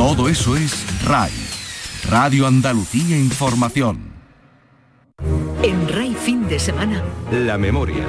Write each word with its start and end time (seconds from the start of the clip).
Todo 0.00 0.30
eso 0.30 0.56
es 0.56 0.86
RAI, 1.04 1.30
Radio 2.08 2.46
Andalucía 2.46 3.18
Información. 3.18 4.14
En 5.62 5.86
RAI 5.86 6.14
fin 6.14 6.48
de 6.48 6.58
semana. 6.58 7.04
La 7.30 7.58
memoria, 7.58 8.06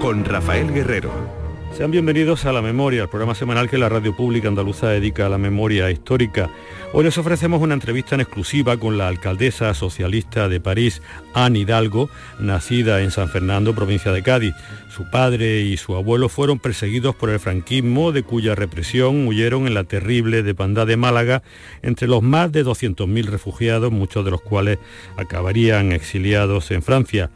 con 0.00 0.24
Rafael 0.24 0.72
Guerrero. 0.72 1.41
Sean 1.76 1.90
bienvenidos 1.90 2.44
a 2.44 2.52
La 2.52 2.60
Memoria, 2.60 3.04
el 3.04 3.08
programa 3.08 3.34
semanal 3.34 3.70
que 3.70 3.78
la 3.78 3.88
radio 3.88 4.14
pública 4.14 4.46
andaluza 4.46 4.88
dedica 4.88 5.24
a 5.24 5.30
la 5.30 5.38
memoria 5.38 5.90
histórica. 5.90 6.50
Hoy 6.92 7.04
les 7.04 7.16
ofrecemos 7.16 7.62
una 7.62 7.72
entrevista 7.72 8.14
en 8.14 8.20
exclusiva 8.20 8.76
con 8.76 8.98
la 8.98 9.08
alcaldesa 9.08 9.72
socialista 9.72 10.50
de 10.50 10.60
París, 10.60 11.00
Anne 11.32 11.60
Hidalgo, 11.60 12.10
nacida 12.38 13.00
en 13.00 13.10
San 13.10 13.30
Fernando, 13.30 13.74
provincia 13.74 14.12
de 14.12 14.22
Cádiz. 14.22 14.54
Su 14.94 15.08
padre 15.08 15.62
y 15.62 15.78
su 15.78 15.96
abuelo 15.96 16.28
fueron 16.28 16.58
perseguidos 16.58 17.14
por 17.14 17.30
el 17.30 17.40
franquismo, 17.40 18.12
de 18.12 18.22
cuya 18.22 18.54
represión 18.54 19.26
huyeron 19.26 19.66
en 19.66 19.72
la 19.72 19.84
terrible 19.84 20.42
depandad 20.42 20.86
de 20.86 20.98
Málaga, 20.98 21.42
entre 21.80 22.06
los 22.06 22.22
más 22.22 22.52
de 22.52 22.66
200.000 22.66 23.24
refugiados, 23.24 23.90
muchos 23.90 24.26
de 24.26 24.30
los 24.30 24.42
cuales 24.42 24.78
acabarían 25.16 25.92
exiliados 25.92 26.70
en 26.70 26.82
Francia. 26.82 27.30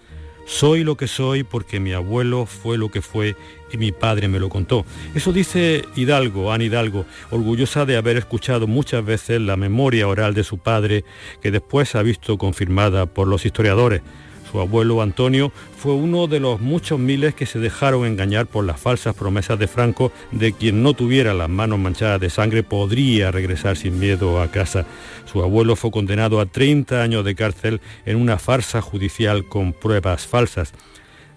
Soy 0.47 0.85
lo 0.85 0.97
que 0.97 1.09
soy 1.09 1.43
porque 1.43 1.81
mi 1.81 1.93
abuelo 1.93 2.47
fue 2.47 2.79
lo 2.79 2.89
que 2.89 3.03
fue 3.03 3.35
y 3.73 3.77
mi 3.79 3.93
padre 3.93 4.29
me 4.29 4.39
lo 4.39 4.49
contó. 4.49 4.85
Eso 5.15 5.33
dice 5.33 5.85
Hidalgo, 5.97 6.53
Ana 6.53 6.65
Hidalgo, 6.65 7.07
orgullosa 7.31 7.85
de 7.85 7.97
haber 7.97 8.17
escuchado 8.17 8.67
muchas 8.67 9.05
veces 9.05 9.41
la 9.41 9.57
memoria 9.57 10.09
oral 10.09 10.35
de 10.35 10.45
su 10.45 10.59
padre, 10.59 11.05
que 11.43 11.51
después 11.51 11.95
ha 11.95 12.03
visto 12.03 12.39
confirmada 12.39 13.07
por 13.07 13.29
los 13.29 13.47
historiadores. 13.47 14.03
Su 14.51 14.61
abuelo 14.61 15.03
Antonio 15.03 15.53
fue 15.77 15.93
uno 15.93 16.29
de 16.29 16.41
los 16.41 16.61
muchos 16.61 16.99
miles 16.99 17.35
que 17.35 17.47
se 17.47 17.59
dejaron 17.59 18.07
engañar 18.07 18.47
por 18.47 18.65
las 18.65 18.81
falsas 18.81 19.15
promesas 19.15 19.59
de 19.59 19.67
Franco 19.67 20.13
de 20.31 20.53
quien 20.53 20.83
no 20.83 20.95
tuviera 20.95 21.35
las 21.35 21.49
manos 21.49 21.79
manchadas 21.79 22.21
de 22.21 22.31
sangre 22.31 22.63
podría 22.63 23.33
regresar 23.33 23.77
sin 23.77 23.99
miedo 23.99 24.41
a 24.41 24.51
casa. 24.51 24.87
Su 25.31 25.43
abuelo 25.43 25.75
fue 25.75 25.91
condenado 25.91 26.41
a 26.41 26.47
30 26.47 27.03
años 27.03 27.25
de 27.25 27.35
cárcel 27.35 27.81
en 28.05 28.17
una 28.17 28.39
farsa 28.39 28.81
judicial 28.81 29.47
con 29.47 29.73
pruebas 29.73 30.27
falsas. 30.27 30.73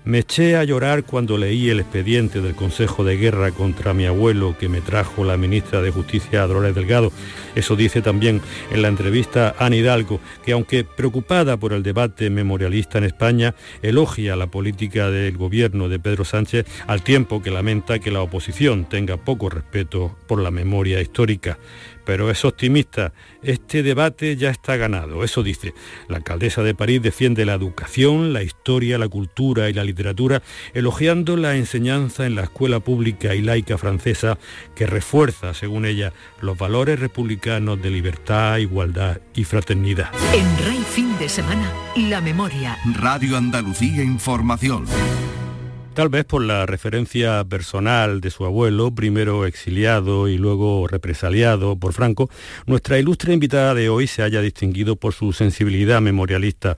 Me 0.09 0.17
eché 0.17 0.55
a 0.55 0.63
llorar 0.63 1.03
cuando 1.03 1.37
leí 1.37 1.69
el 1.69 1.81
expediente 1.81 2.41
del 2.41 2.55
Consejo 2.55 3.03
de 3.03 3.15
Guerra 3.15 3.51
contra 3.51 3.93
mi 3.93 4.07
abuelo 4.07 4.57
que 4.57 4.67
me 4.67 4.81
trajo 4.81 5.23
la 5.23 5.37
ministra 5.37 5.83
de 5.83 5.91
Justicia 5.91 6.47
Dolores 6.47 6.73
Delgado. 6.73 7.11
Eso 7.53 7.75
dice 7.75 8.01
también 8.01 8.41
en 8.71 8.81
la 8.81 8.87
entrevista 8.87 9.53
Ana 9.59 9.75
Hidalgo, 9.75 10.19
que 10.43 10.53
aunque 10.53 10.83
preocupada 10.83 11.57
por 11.57 11.73
el 11.73 11.83
debate 11.83 12.31
memorialista 12.31 12.97
en 12.97 13.03
España, 13.03 13.53
elogia 13.83 14.35
la 14.35 14.47
política 14.47 15.11
del 15.11 15.37
gobierno 15.37 15.89
de 15.89 15.99
Pedro 15.99 16.25
Sánchez 16.25 16.65
al 16.87 17.03
tiempo 17.03 17.43
que 17.43 17.51
lamenta 17.51 17.99
que 17.99 18.09
la 18.09 18.23
oposición 18.23 18.89
tenga 18.89 19.17
poco 19.17 19.47
respeto 19.51 20.17
por 20.25 20.41
la 20.41 20.49
memoria 20.49 21.01
histórica 21.01 21.59
pero 22.09 22.31
es 22.31 22.43
optimista. 22.43 23.13
Este 23.43 23.83
debate 23.83 24.35
ya 24.35 24.49
está 24.49 24.77
ganado, 24.77 25.23
eso 25.23 25.43
dice. 25.43 25.75
La 26.07 26.17
alcaldesa 26.17 26.63
de 26.63 26.73
París 26.73 27.03
defiende 27.03 27.45
la 27.45 27.53
educación, 27.53 28.33
la 28.33 28.41
historia, 28.41 28.97
la 28.97 29.07
cultura 29.07 29.69
y 29.69 29.73
la 29.73 29.83
literatura, 29.83 30.41
elogiando 30.73 31.37
la 31.37 31.55
enseñanza 31.55 32.25
en 32.25 32.33
la 32.33 32.41
escuela 32.41 32.79
pública 32.79 33.35
y 33.35 33.43
laica 33.43 33.77
francesa 33.77 34.39
que 34.75 34.87
refuerza, 34.87 35.53
según 35.53 35.85
ella, 35.85 36.11
los 36.41 36.57
valores 36.57 36.99
republicanos 36.99 37.79
de 37.79 37.91
libertad, 37.91 38.57
igualdad 38.57 39.21
y 39.35 39.43
fraternidad. 39.43 40.09
En 40.33 40.65
Rey 40.65 40.83
Fin 40.89 41.15
de 41.19 41.29
Semana, 41.29 41.71
la 41.95 42.21
memoria. 42.21 42.75
Radio 42.95 43.37
Andalucía 43.37 44.01
Información. 44.01 44.87
Tal 45.93 46.07
vez 46.07 46.23
por 46.23 46.43
la 46.43 46.65
referencia 46.65 47.43
personal 47.43 48.21
de 48.21 48.29
su 48.29 48.45
abuelo, 48.45 48.91
primero 48.91 49.45
exiliado 49.45 50.27
y 50.29 50.37
luego 50.37 50.87
represaliado 50.87 51.75
por 51.75 51.93
Franco, 51.93 52.29
nuestra 52.67 52.99
ilustre 52.99 53.33
invitada 53.33 53.73
de 53.73 53.89
hoy 53.89 54.07
se 54.07 54.23
haya 54.23 54.39
distinguido 54.41 54.95
por 54.95 55.13
su 55.13 55.33
sensibilidad 55.33 55.99
memorialista 55.99 56.77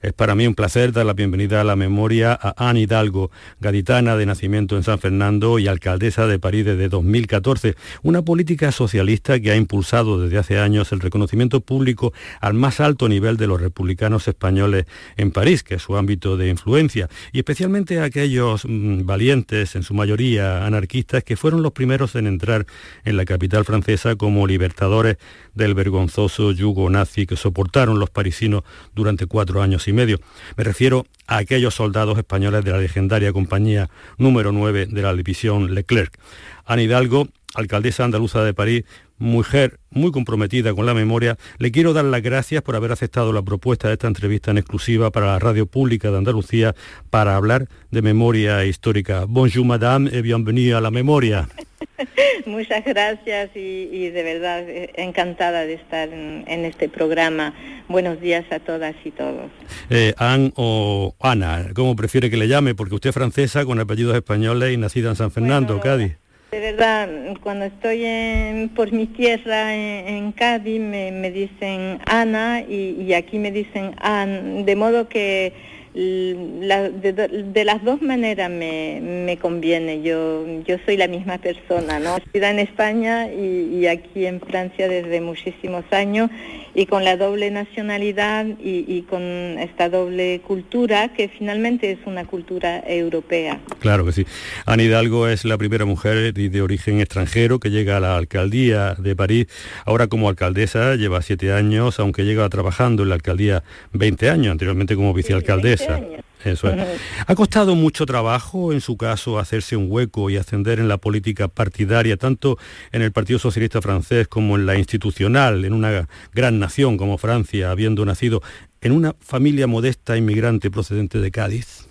es 0.00 0.12
para 0.12 0.34
mí 0.34 0.46
un 0.46 0.54
placer 0.54 0.92
dar 0.92 1.06
la 1.06 1.12
bienvenida 1.12 1.60
a 1.60 1.64
la 1.64 1.76
memoria 1.76 2.38
a 2.40 2.68
Anne 2.68 2.80
Hidalgo, 2.80 3.30
gaditana 3.60 4.16
de 4.16 4.26
nacimiento 4.26 4.76
en 4.76 4.82
San 4.82 4.98
Fernando 4.98 5.58
y 5.58 5.68
alcaldesa 5.68 6.26
de 6.26 6.38
París 6.38 6.64
desde 6.64 6.88
2014, 6.88 7.74
una 8.02 8.22
política 8.22 8.72
socialista 8.72 9.40
que 9.40 9.50
ha 9.50 9.56
impulsado 9.56 10.20
desde 10.20 10.38
hace 10.38 10.58
años 10.58 10.92
el 10.92 11.00
reconocimiento 11.00 11.60
público 11.60 12.12
al 12.40 12.54
más 12.54 12.80
alto 12.80 13.08
nivel 13.08 13.36
de 13.36 13.46
los 13.46 13.60
republicanos 13.60 14.28
españoles 14.28 14.86
en 15.16 15.30
París, 15.30 15.62
que 15.62 15.76
es 15.76 15.82
su 15.82 15.96
ámbito 15.96 16.36
de 16.36 16.48
influencia, 16.48 17.08
y 17.32 17.38
especialmente 17.38 18.00
a 18.00 18.04
aquellos 18.04 18.64
mm, 18.64 19.06
valientes, 19.06 19.76
en 19.76 19.82
su 19.82 19.94
mayoría 19.94 20.66
anarquistas, 20.66 21.24
que 21.24 21.36
fueron 21.36 21.62
los 21.62 21.72
primeros 21.72 22.14
en 22.14 22.26
entrar 22.26 22.66
en 23.04 23.16
la 23.16 23.24
capital 23.24 23.64
francesa 23.64 24.16
como 24.16 24.46
libertadores 24.46 25.16
del 25.54 25.74
vergonzoso 25.74 26.52
yugo 26.52 26.88
nazi 26.90 27.26
que 27.26 27.36
soportaron 27.36 27.98
los 27.98 28.10
parisinos 28.10 28.62
durante 28.94 29.26
cuatro 29.26 29.62
años 29.62 29.85
y 29.88 29.92
medio. 29.92 30.20
Me 30.56 30.64
refiero 30.64 31.06
a 31.26 31.38
aquellos 31.38 31.74
soldados 31.74 32.18
españoles 32.18 32.64
de 32.64 32.70
la 32.70 32.78
legendaria 32.78 33.32
compañía 33.32 33.90
número 34.18 34.52
9 34.52 34.86
de 34.86 35.02
la 35.02 35.14
división 35.14 35.74
Leclerc. 35.74 36.18
Ana 36.64 36.82
Hidalgo, 36.82 37.28
alcaldesa 37.54 38.04
andaluza 38.04 38.44
de 38.44 38.54
París, 38.54 38.84
mujer 39.18 39.78
muy 39.90 40.12
comprometida 40.12 40.74
con 40.74 40.86
la 40.86 40.94
memoria, 40.94 41.36
le 41.58 41.70
quiero 41.70 41.92
dar 41.92 42.04
las 42.04 42.22
gracias 42.22 42.62
por 42.62 42.76
haber 42.76 42.92
aceptado 42.92 43.32
la 43.32 43.42
propuesta 43.42 43.88
de 43.88 43.94
esta 43.94 44.06
entrevista 44.06 44.50
en 44.50 44.58
exclusiva 44.58 45.10
para 45.10 45.26
la 45.26 45.38
radio 45.38 45.66
pública 45.66 46.10
de 46.10 46.18
Andalucía 46.18 46.74
para 47.10 47.36
hablar 47.36 47.68
de 47.90 48.02
memoria 48.02 48.64
histórica. 48.64 49.24
Bonjour 49.26 49.64
madame 49.64 50.10
et 50.12 50.22
bienvenue 50.22 50.74
a 50.74 50.80
la 50.80 50.90
memoria. 50.90 51.48
Muchas 52.46 52.84
gracias 52.84 53.50
y, 53.54 54.08
de 54.10 54.22
verdad 54.22 54.68
eh, 54.68 54.92
encantada 54.96 55.64
de 55.66 55.74
estar 55.74 56.08
en, 56.08 56.64
este 56.64 56.88
programa. 56.88 57.54
Buenos 57.88 58.20
días 58.20 58.44
a 58.50 58.58
todas 58.60 58.94
y 59.04 59.10
todos. 59.10 59.50
Eh, 59.90 60.14
Anne 60.18 60.52
o 60.56 61.14
Ana, 61.20 61.68
¿cómo 61.74 61.96
prefiere 61.96 62.30
que 62.30 62.36
le 62.36 62.48
llame? 62.48 62.74
Porque 62.74 62.94
usted 62.94 63.10
es 63.10 63.14
francesa 63.14 63.64
con 63.64 63.80
apellidos 63.80 64.16
españoles 64.16 64.72
y 64.72 64.76
nacida 64.76 65.10
en 65.10 65.16
San 65.16 65.30
Fernando, 65.30 65.80
Cádiz. 65.80 66.16
De 66.56 66.62
verdad, 66.62 67.06
cuando 67.42 67.66
estoy 67.66 68.02
en, 68.06 68.70
por 68.70 68.90
mi 68.90 69.04
tierra 69.04 69.74
en, 69.74 70.32
Cádiz 70.32 70.80
me, 70.80 71.30
dicen 71.30 71.98
Ana 72.06 72.62
y, 72.62 73.12
aquí 73.12 73.38
me 73.38 73.52
dicen 73.52 73.94
Anne, 73.98 74.64
de 74.64 74.74
modo 74.74 75.06
que 75.06 75.52
de, 75.92 77.62
las 77.66 77.84
dos 77.84 78.00
maneras 78.00 78.48
me, 78.48 79.38
conviene. 79.38 80.00
Yo, 80.00 80.46
yo 80.66 80.78
soy 80.86 80.96
la 80.96 81.08
misma 81.08 81.36
persona, 81.36 81.98
¿no? 81.98 82.16
Estoy 82.16 82.42
en 82.42 82.60
España 82.60 83.30
y, 83.30 83.86
aquí 83.86 84.24
en 84.24 84.40
Francia 84.40 84.88
desde 84.88 85.20
muchísimos 85.20 85.84
años 85.90 86.30
y 86.76 86.84
con 86.84 87.04
la 87.04 87.16
doble 87.16 87.50
nacionalidad 87.50 88.44
y, 88.60 89.00
con 89.08 89.22
esta 89.22 89.88
doble 89.88 90.42
cultura 90.46 91.14
que 91.14 91.28
finalmente 91.28 91.90
es 91.90 91.98
una 92.04 92.26
cultura 92.26 92.84
europea. 92.86 93.60
Claro 93.78 94.04
que 94.04 94.12
sí. 94.12 94.26
Ana 94.66 94.82
Hidalgo 94.82 95.26
es 95.26 95.46
la 95.46 95.56
primera 95.56 95.86
mujer 95.86 96.34
de 96.34 96.62
origen 96.62 97.00
extranjero 97.00 97.60
que 97.60 97.70
llega 97.70 97.96
a 97.96 98.00
la 98.00 98.18
alcaldía 98.18 98.94
de 98.94 99.16
París. 99.16 99.46
Ahora 99.86 100.08
como 100.08 100.28
alcaldesa 100.28 100.96
lleva 100.96 101.22
siete 101.22 101.50
años, 101.50 101.98
aunque 101.98 102.26
llega 102.26 102.46
trabajando 102.50 103.04
en 103.04 103.08
la 103.08 103.14
alcaldía 103.14 103.62
20 103.94 104.28
años, 104.28 104.52
anteriormente 104.52 104.96
como 104.96 105.14
vicealcaldesa. 105.14 106.02
Eso 106.44 106.72
¿Ha 107.26 107.34
costado 107.34 107.74
mucho 107.74 108.06
trabajo, 108.06 108.72
en 108.72 108.80
su 108.80 108.96
caso, 108.96 109.38
hacerse 109.38 109.76
un 109.76 109.86
hueco 109.90 110.30
y 110.30 110.36
ascender 110.36 110.78
en 110.78 110.88
la 110.88 110.98
política 110.98 111.48
partidaria, 111.48 112.16
tanto 112.16 112.58
en 112.92 113.02
el 113.02 113.12
Partido 113.12 113.38
Socialista 113.38 113.80
francés 113.80 114.28
como 114.28 114.56
en 114.56 114.66
la 114.66 114.76
institucional, 114.76 115.64
en 115.64 115.72
una 115.72 116.08
gran 116.32 116.58
nación 116.58 116.96
como 116.96 117.18
Francia, 117.18 117.70
habiendo 117.70 118.04
nacido 118.04 118.42
en 118.80 118.92
una 118.92 119.14
familia 119.20 119.66
modesta 119.66 120.16
inmigrante 120.16 120.70
procedente 120.70 121.18
de 121.18 121.30
Cádiz? 121.30 121.88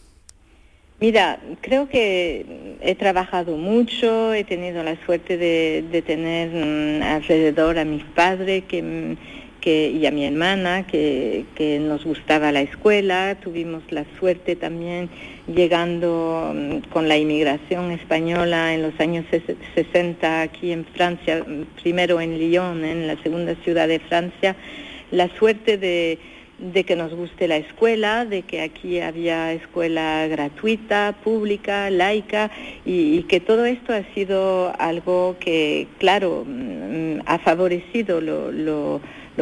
Mira, 1.02 1.40
creo 1.60 1.90
que 1.90 2.78
he 2.82 2.96
trabajado 2.96 3.58
mucho, 3.58 4.34
he 4.34 4.46
tenido 4.46 4.82
la 4.82 4.96
suerte 5.06 5.38
de, 5.38 5.84
de 5.92 6.02
tener 6.02 6.50
mm, 6.50 7.04
alrededor 7.04 7.78
a 7.78 7.84
mis 7.84 8.04
padres 8.04 8.64
que 8.64 9.18
mm, 9.66 9.98
y 9.98 10.06
a 10.06 10.12
mi 10.12 10.26
hermana 10.26 10.86
que, 10.86 11.46
nos 11.82 12.04
gustaba 12.06 12.52
la 12.52 12.62
escuela. 12.62 13.36
Tuvimos 13.42 13.84
la 13.92 14.06
suerte 14.20 14.56
también 14.56 15.10
llegando 15.48 16.54
mm, 16.54 16.90
con 16.92 17.08
la 17.08 17.18
inmigración 17.18 17.92
española 17.92 18.74
en 18.74 18.82
los 18.84 19.00
años 19.00 19.26
60 19.76 20.42
aquí 20.42 20.72
en 20.72 20.86
Francia, 20.86 21.46
primero 21.82 22.22
en 22.22 22.38
Lyon, 22.38 22.86
en 22.86 23.08
la 23.08 23.22
segunda 23.24 23.56
ciudad 23.64 23.88
de 23.88 24.00
Francia, 24.00 24.56
la 25.12 25.30
suerte 25.38 25.78
de, 25.78 26.20
que 26.84 26.96
nos 26.96 27.14
guste 27.14 27.48
la 27.48 27.58
escuela, 27.58 28.26
de 28.26 28.44
que 28.44 28.62
aquí 28.62 29.00
había 29.00 29.54
escuela 29.54 30.28
gratuita, 30.28 31.16
pública, 31.24 31.90
laica, 31.90 32.52
y, 32.86 33.24
que 33.24 33.40
todo 33.40 33.66
esto 33.66 33.94
ha 33.94 34.04
sido 34.14 34.74
algo 34.80 35.36
que, 35.40 35.88
claro, 36.00 36.46
mm, 36.46 37.22
ha 37.26 37.40
favorecido 37.40 38.22
lo 38.22 38.52
lo 38.52 39.02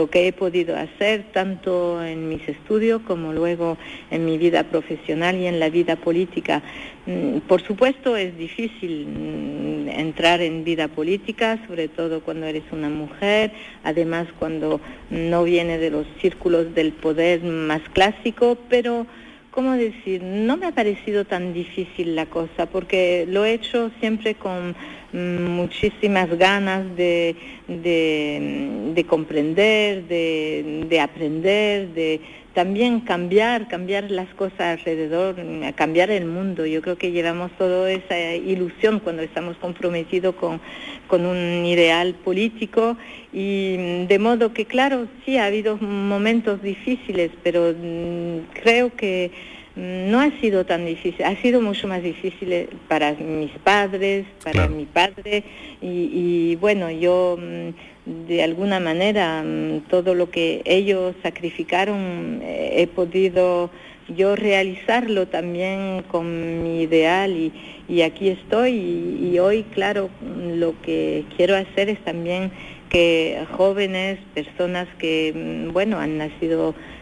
que 0.09 0.27
he 0.27 0.33
podido 0.33 0.75
hacer 0.75 1.25
tanto 1.31 2.03
en 2.03 2.27
mis 2.27 2.47
estudios 2.47 3.01
como 3.03 3.31
luego 3.31 3.77
en 4.11 4.25
mi 4.25 4.37
vida 4.37 4.63
profesional 4.63 5.37
y 5.37 5.45
en 5.45 5.59
la 5.59 5.69
vida 5.69 5.95
política. 5.95 6.63
Mm, 7.05 7.39
por 7.47 7.61
supuesto 7.61 8.17
es 8.17 8.37
difícil 8.37 9.07
mm, 9.07 9.89
entrar 9.89 10.41
en 10.41 10.63
vida 10.63 10.87
política, 10.87 11.59
sobre 11.67 11.87
todo 11.87 12.21
cuando 12.21 12.47
eres 12.47 12.63
una 12.71 12.89
mujer, 12.89 13.51
además 13.83 14.27
cuando 14.39 14.81
no 15.09 15.43
viene 15.43 15.77
de 15.77 15.91
los 15.91 16.07
círculos 16.21 16.73
del 16.73 16.91
poder 16.93 17.43
más 17.43 17.81
clásico, 17.93 18.57
pero 18.69 19.05
¿cómo 19.51 19.73
decir? 19.73 20.23
No 20.23 20.57
me 20.57 20.65
ha 20.65 20.71
parecido 20.71 21.25
tan 21.25 21.53
difícil 21.53 22.15
la 22.15 22.25
cosa, 22.25 22.65
porque 22.65 23.25
lo 23.29 23.45
he 23.45 23.53
hecho 23.53 23.91
siempre 23.99 24.33
con 24.35 24.75
muchísimas 25.13 26.29
ganas 26.37 26.95
de, 26.95 27.35
de, 27.67 29.05
comprender, 29.07 30.07
de, 30.07 30.85
de 30.89 30.99
aprender, 30.99 31.89
de 31.89 32.21
también 32.53 32.99
cambiar, 33.01 33.67
cambiar 33.67 34.11
las 34.11 34.27
cosas 34.35 34.79
alrededor, 34.79 35.35
cambiar 35.75 36.11
el 36.11 36.25
mundo. 36.25 36.65
Yo 36.65 36.81
creo 36.81 36.97
que 36.97 37.11
llevamos 37.11 37.51
toda 37.57 37.91
esa 37.91 38.35
ilusión 38.35 38.99
cuando 38.99 39.23
estamos 39.23 39.57
comprometidos 39.57 40.35
con, 40.35 40.61
con 41.07 41.25
un 41.25 41.65
ideal 41.65 42.13
político 42.23 42.95
y 43.31 44.05
de 44.05 44.19
modo 44.19 44.53
que, 44.53 44.65
claro, 44.65 45.07
sí, 45.25 45.37
ha 45.37 45.45
habido 45.45 45.77
momentos 45.77 46.61
difíciles, 46.61 47.31
pero 47.41 47.73
mm, 47.75 48.53
creo 48.61 48.95
que 48.95 49.31
mm, 49.31 49.62
no 49.75 50.19
ha 50.19 50.29
sido 50.39 50.65
tan 50.65 50.85
difícil, 50.85 51.25
ha 51.25 51.35
sido 51.41 51.59
mucho 51.61 51.87
más 51.87 52.03
difícil 52.03 52.69
para 52.87 53.13
mis 53.13 53.51
padres, 53.63 54.25
para 54.43 54.67
mi 54.67 54.85
padre 54.85 55.43
y, 55.81 56.09
y 56.13 56.55
bueno, 56.57 56.91
yo 56.91 57.37
mm, 57.39 58.27
de 58.27 58.43
alguna 58.43 58.79
manera 58.79 59.43
mm, 59.43 59.81
todo 59.89 60.13
lo 60.13 60.29
que 60.29 60.61
ellos 60.65 61.15
sacrificaron 61.23 62.41
eh, 62.43 62.73
he 62.77 62.87
podido 62.87 63.71
yo 64.09 64.35
realizarlo 64.35 65.27
también 65.27 66.03
con 66.09 66.61
mi 66.61 66.81
ideal 66.81 67.31
y, 67.31 67.53
y 67.87 68.01
aquí 68.01 68.29
estoy 68.29 68.73
y, 68.73 69.39
hoy 69.39 69.63
claro 69.63 70.09
lo 70.21 70.79
que 70.81 71.23
quiero 71.35 71.55
hacer 71.55 71.89
es 71.89 71.99
también 71.99 72.51
que 72.89 73.43
jóvenes, 73.57 74.19
personas 74.35 74.87
que 74.99 75.33
mm, 75.33 75.73
bueno 75.73 75.97
han 75.99 76.17
nacido 76.17 76.73
mm, 76.73 76.92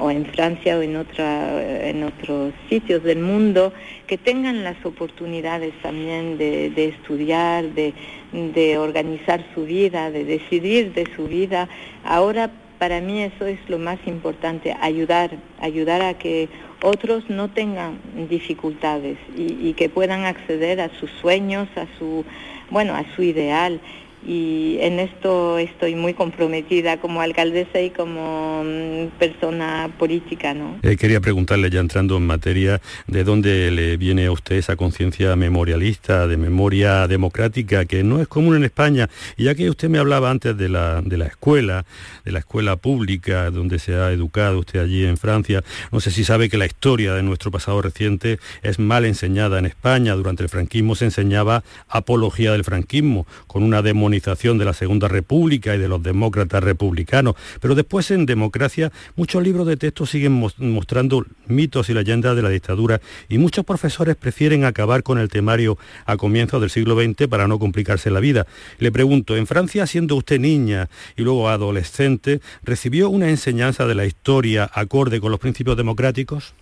o 0.00 0.10
en 0.10 0.26
Francia 0.26 0.76
o 0.76 0.82
en 0.82 0.96
otra 0.96 1.88
en 1.88 2.02
otros 2.02 2.52
sitios 2.68 3.02
del 3.04 3.20
mundo 3.20 3.72
que 4.06 4.18
tengan 4.18 4.64
las 4.64 4.84
oportunidades 4.84 5.72
también 5.80 6.38
de, 6.38 6.70
de 6.70 6.88
estudiar, 6.88 7.64
de, 7.66 7.94
de 8.32 8.78
organizar 8.78 9.44
su 9.54 9.64
vida, 9.64 10.10
de 10.10 10.24
decidir 10.24 10.92
de 10.92 11.06
su 11.14 11.28
vida. 11.28 11.68
Ahora 12.04 12.50
para 12.78 13.00
mí 13.00 13.22
eso 13.22 13.46
es 13.46 13.58
lo 13.68 13.78
más 13.78 13.98
importante, 14.06 14.76
ayudar, 14.80 15.30
ayudar 15.60 16.02
a 16.02 16.14
que 16.14 16.48
otros 16.82 17.30
no 17.30 17.48
tengan 17.48 17.98
dificultades 18.28 19.16
y, 19.36 19.68
y 19.68 19.72
que 19.74 19.88
puedan 19.88 20.24
acceder 20.24 20.80
a 20.80 20.90
sus 20.98 21.10
sueños, 21.22 21.68
a 21.76 21.86
su, 21.98 22.24
bueno, 22.70 22.94
a 22.94 23.04
su 23.14 23.22
ideal 23.22 23.80
y 24.26 24.78
en 24.80 24.98
esto 25.00 25.58
estoy 25.58 25.94
muy 25.94 26.14
comprometida 26.14 26.98
como 26.98 27.20
alcaldesa 27.20 27.80
y 27.80 27.90
como 27.90 28.62
mm, 28.64 29.18
persona 29.18 29.90
política. 29.98 30.54
¿no? 30.54 30.78
Eh, 30.82 30.96
quería 30.96 31.20
preguntarle 31.20 31.70
ya 31.70 31.80
entrando 31.80 32.16
en 32.16 32.26
materia 32.26 32.80
de 33.06 33.24
dónde 33.24 33.70
le 33.70 33.96
viene 33.96 34.26
a 34.26 34.32
usted 34.32 34.56
esa 34.56 34.76
conciencia 34.76 35.36
memorialista, 35.36 36.26
de 36.26 36.36
memoria 36.36 37.06
democrática, 37.06 37.84
que 37.84 38.02
no 38.02 38.20
es 38.20 38.28
común 38.28 38.56
en 38.56 38.64
España. 38.64 39.10
Y 39.36 39.44
ya 39.44 39.54
que 39.54 39.68
usted 39.68 39.88
me 39.88 39.98
hablaba 39.98 40.30
antes 40.30 40.56
de 40.56 40.68
la, 40.68 41.02
de 41.02 41.18
la 41.18 41.26
escuela, 41.26 41.84
de 42.24 42.32
la 42.32 42.38
escuela 42.38 42.76
pública 42.76 43.50
donde 43.50 43.78
se 43.78 43.94
ha 43.94 44.10
educado 44.10 44.60
usted 44.60 44.80
allí 44.80 45.04
en 45.04 45.16
Francia, 45.16 45.62
no 45.92 46.00
sé 46.00 46.10
si 46.10 46.24
sabe 46.24 46.48
que 46.48 46.58
la 46.58 46.66
historia 46.66 47.14
de 47.14 47.22
nuestro 47.22 47.50
pasado 47.50 47.82
reciente 47.82 48.38
es 48.62 48.78
mal 48.78 49.04
enseñada 49.04 49.58
en 49.58 49.66
España. 49.66 50.14
Durante 50.14 50.42
el 50.42 50.48
franquismo 50.48 50.94
se 50.94 51.06
enseñaba 51.06 51.62
apología 51.88 52.52
del 52.52 52.64
franquismo, 52.64 53.26
con 53.46 53.62
una 53.62 53.82
demonización 53.82 54.13
de 54.14 54.64
la 54.64 54.74
Segunda 54.74 55.08
República 55.08 55.74
y 55.74 55.78
de 55.78 55.88
los 55.88 56.02
demócratas 56.02 56.62
republicanos. 56.62 57.34
Pero 57.60 57.74
después 57.74 58.10
en 58.10 58.26
democracia 58.26 58.92
muchos 59.16 59.42
libros 59.42 59.66
de 59.66 59.76
texto 59.76 60.06
siguen 60.06 60.32
mostrando 60.58 61.24
mitos 61.46 61.90
y 61.90 61.94
leyendas 61.94 62.36
de 62.36 62.42
la 62.42 62.48
dictadura 62.48 63.00
y 63.28 63.38
muchos 63.38 63.64
profesores 63.64 64.16
prefieren 64.16 64.64
acabar 64.64 65.02
con 65.02 65.18
el 65.18 65.28
temario 65.28 65.78
a 66.06 66.16
comienzos 66.16 66.60
del 66.60 66.70
siglo 66.70 66.94
XX 66.94 67.28
para 67.28 67.48
no 67.48 67.58
complicarse 67.58 68.10
la 68.10 68.20
vida. 68.20 68.46
Le 68.78 68.92
pregunto, 68.92 69.36
en 69.36 69.46
Francia, 69.46 69.86
siendo 69.86 70.16
usted 70.16 70.40
niña 70.40 70.88
y 71.16 71.22
luego 71.22 71.48
adolescente, 71.48 72.40
¿recibió 72.62 73.10
una 73.10 73.30
enseñanza 73.30 73.86
de 73.86 73.94
la 73.94 74.06
historia 74.06 74.70
acorde 74.72 75.20
con 75.20 75.30
los 75.30 75.40
principios 75.40 75.76
democráticos? 75.76 76.54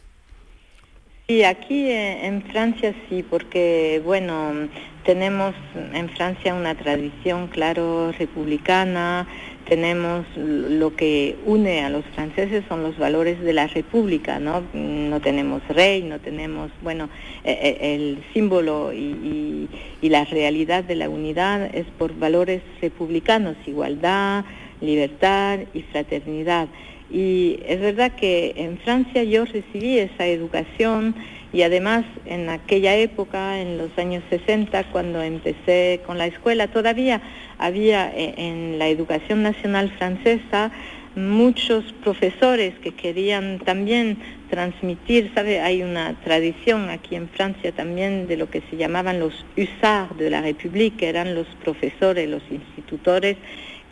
Sí, 1.29 1.45
aquí 1.45 1.87
eh, 1.89 2.27
en 2.27 2.43
Francia 2.43 2.93
sí, 3.09 3.23
porque 3.23 4.03
bueno, 4.05 4.69
tenemos 5.05 5.55
en 5.95 6.09
Francia 6.11 6.53
una 6.53 6.75
tradición, 6.75 7.47
claro, 7.47 8.13
republicana, 8.19 9.29
tenemos 9.69 10.27
lo 10.37 10.97
que 10.97 11.37
une 11.47 11.85
a 11.85 11.91
los 11.91 12.05
franceses 12.07 12.65
son 12.69 12.83
los 12.83 12.99
valores 12.99 13.41
de 13.41 13.53
la 13.53 13.69
república, 13.69 14.41
¿no? 14.41 14.65
No 14.75 15.21
tenemos 15.21 15.67
rey, 15.69 16.03
no 16.03 16.19
tenemos, 16.19 16.73
bueno, 16.83 17.09
e, 17.45 17.53
e, 17.53 17.95
el 17.95 18.25
símbolo 18.35 18.93
y, 18.93 19.69
y 20.03 20.09
la 20.09 20.25
realidad 20.25 20.83
de 20.83 20.97
la 20.97 21.09
unidad 21.09 21.73
es 21.73 21.87
por 21.99 22.19
valores 22.19 22.63
republicanos, 22.81 23.57
igualdad, 23.65 24.45
libertad 24.81 25.61
y 25.73 25.83
fraternidad. 25.83 26.67
Y 27.13 27.61
es 27.67 27.79
verdad 27.79 28.13
que 28.13 28.55
en 28.57 28.79
Francia 28.79 29.23
yo 29.23 29.45
recibí 29.45 29.99
esa 29.99 30.27
educación 30.27 31.15
y 31.53 31.61
además 31.61 32.07
en 32.25 32.49
aquella 32.49 32.97
época, 32.97 33.61
en 33.61 33.77
los 33.77 33.91
años 33.99 34.25
60, 34.31 34.85
cuando 34.85 35.21
empecé 35.23 36.01
con 36.07 36.17
la 36.17 36.27
escuela, 36.27 36.69
todavía 36.69 37.21
había 37.59 38.11
eh, 38.17 38.35
en 38.39 38.79
la 38.79 38.89
educación 38.89 39.43
nacional 39.43 39.93
francesa 39.99 40.73
muchos 41.15 41.85
profesores 42.03 42.73
que 42.79 42.93
querían 42.93 43.59
también 43.59 44.17
transmitir, 44.49 45.31
¿sabe? 45.35 45.61
Hay 45.61 45.83
una 45.83 46.15
tradición 46.25 46.89
aquí 46.89 47.17
en 47.17 47.29
Francia 47.29 47.73
también 47.73 48.27
de 48.27 48.39
lo 48.39 48.49
que 48.49 48.63
se 48.71 48.79
llamaban 48.79 49.21
los 49.21 49.45
hussards 49.57 50.17
de 50.17 50.31
la 50.31 50.43
que 50.43 51.09
eran 51.09 51.35
los 51.35 51.47
profesores, 51.63 52.29
los 52.31 52.43
institutores 52.51 53.37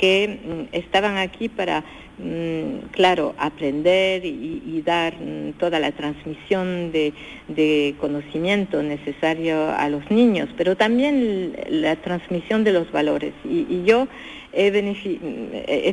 que 0.01 0.41
mm, 0.43 0.75
estaban 0.75 1.19
aquí 1.19 1.51
para 1.51 1.85
Mm, 2.23 2.91
claro, 2.91 3.35
aprender 3.39 4.27
y, 4.27 4.83
dar 4.85 5.15
mm, 5.15 5.53
toda 5.59 5.79
la 5.79 5.93
transmisión 5.93 6.93
de, 6.93 7.15
conocimiento 7.99 8.83
necesario 8.83 9.71
a 9.71 9.89
los 9.89 10.11
niños, 10.11 10.49
pero 10.57 10.77
también 10.77 11.57
la 11.69 11.97
transmisión 11.97 12.63
de 12.65 12.73
los 12.73 12.93
valores. 12.93 13.33
Y, 13.45 13.85
yo 13.85 14.07
he, 14.53 14.71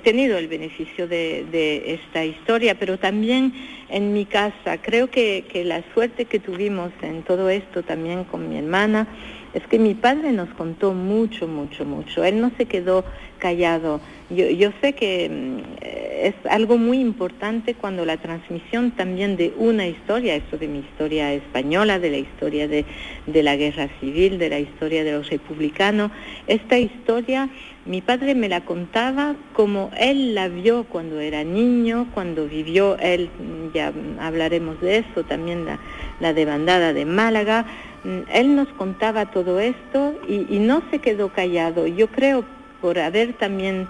tenido 0.03 0.37
el 0.37 0.47
beneficio 0.47 1.07
de, 1.07 1.83
esta 1.85 2.25
historia, 2.25 2.75
pero 2.75 2.97
también 2.97 3.53
en 3.89 4.11
mi 4.11 4.25
casa. 4.25 4.81
Creo 4.81 5.09
que, 5.09 5.45
que 5.49 5.63
la 5.63 5.81
suerte 5.93 6.25
que 6.25 6.39
tuvimos 6.39 6.91
en 7.01 7.23
todo 7.23 7.49
esto 7.49 7.83
también 7.83 8.25
con 8.25 8.49
mi 8.49 8.57
hermana 8.57 9.07
es 9.53 9.65
que 9.67 9.79
mi 9.79 9.93
padre 9.93 10.31
nos 10.31 10.49
contó 10.49 10.93
mucho, 10.93 11.47
mucho, 11.47 11.85
mucho. 11.85 12.23
Él 12.23 12.41
no 12.41 12.51
se 12.57 12.65
quedó 12.65 13.03
callado. 13.39 14.01
Yo, 14.29 14.49
yo 14.49 14.71
sé 14.81 14.93
que 14.93 15.29
mm, 15.29 15.59
es 15.81 16.35
algo 16.49 16.77
muy 16.77 16.99
importante 16.99 17.75
cuando 17.75 18.05
la 18.05 18.17
transmisión 18.17 18.91
también 18.91 19.37
de 19.37 19.53
una 19.57 19.87
historia, 19.87 20.35
esto 20.35 20.57
de 20.57 20.67
mi 20.67 20.79
historia 20.79 21.33
española, 21.33 21.99
de 21.99 22.09
la 22.09 22.17
historia 22.17 22.67
de, 22.67 22.85
de 23.25 23.43
la 23.43 23.55
guerra 23.55 23.87
civil, 23.99 24.37
de 24.37 24.49
la 24.49 24.59
historia 24.59 25.03
de 25.03 25.13
los 25.13 25.29
republicanos, 25.29 26.11
esta 26.47 26.77
historia 26.77 27.49
mi 27.87 28.01
padre 28.01 28.35
me 28.35 28.49
la 28.49 28.65
contaba 28.65 29.37
como 29.53 29.91
él 29.97 30.35
la 30.35 30.49
vio 30.49 30.83
cuando 30.83 31.21
era 31.21 31.45
niño, 31.45 32.07
cuando 32.13 32.45
vivió 32.45 32.97
él, 32.97 33.29
ya 33.73 33.93
hablaremos 34.19 34.81
de 34.81 34.97
eso, 34.97 35.23
también 35.23 35.65
la, 35.65 35.79
la 36.19 36.33
de 36.33 37.05
Málaga. 37.05 37.65
Mm, 38.07 38.19
él 38.31 38.55
nos 38.55 38.69
contaba 38.69 39.27
todo 39.31 39.59
esto 39.59 40.15
y, 40.27 40.47
y 40.49 40.59
no 40.59 40.81
se 40.89 40.99
quedó 40.99 41.29
callado. 41.29 41.85
Yo 41.87 42.07
creo 42.07 42.45
por 42.81 42.97
haber 42.97 43.33
también 43.33 43.87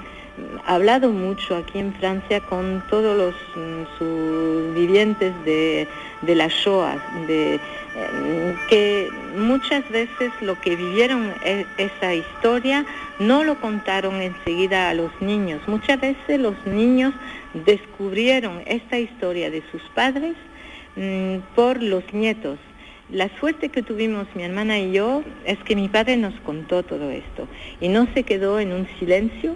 hablado 0.65 1.11
mucho 1.11 1.55
aquí 1.55 1.79
en 1.79 1.93
Francia 1.93 2.41
con 2.41 2.83
todos 2.89 3.17
los 3.17 3.35
mm, 3.55 4.75
vivientes 4.75 5.33
de, 5.45 5.87
de 6.21 6.35
la 6.35 6.47
Shoah, 6.47 6.97
que 8.69 9.09
muchas 9.35 9.87
veces 9.89 10.31
lo 10.41 10.59
que 10.61 10.75
vivieron 10.75 11.33
e, 11.43 11.65
esa 11.77 12.13
historia 12.13 12.85
no 13.19 13.43
lo 13.43 13.59
contaron 13.59 14.21
enseguida 14.21 14.89
a 14.89 14.93
los 14.93 15.11
niños. 15.21 15.61
Muchas 15.67 15.99
veces 15.99 16.39
los 16.39 16.55
niños 16.65 17.13
descubrieron 17.53 18.61
esta 18.65 18.99
historia 18.99 19.49
de 19.49 19.63
sus 19.71 19.81
padres 19.95 20.35
mm, 20.95 21.37
por 21.55 21.81
los 21.81 22.03
nietos. 22.13 22.59
La 23.09 23.29
suerte 23.39 23.69
que 23.69 23.83
tuvimos 23.83 24.27
mi 24.35 24.43
hermana 24.43 24.79
y 24.79 24.91
yo 24.91 25.23
es 25.45 25.57
que 25.59 25.77
mi 25.77 25.87
padre 25.87 26.17
nos 26.17 26.33
contó 26.41 26.83
todo 26.83 27.09
esto 27.09 27.47
y 27.79 27.87
no 27.87 28.05
se 28.13 28.23
quedó 28.23 28.59
en 28.59 28.73
un 28.73 28.85
silencio, 28.99 29.55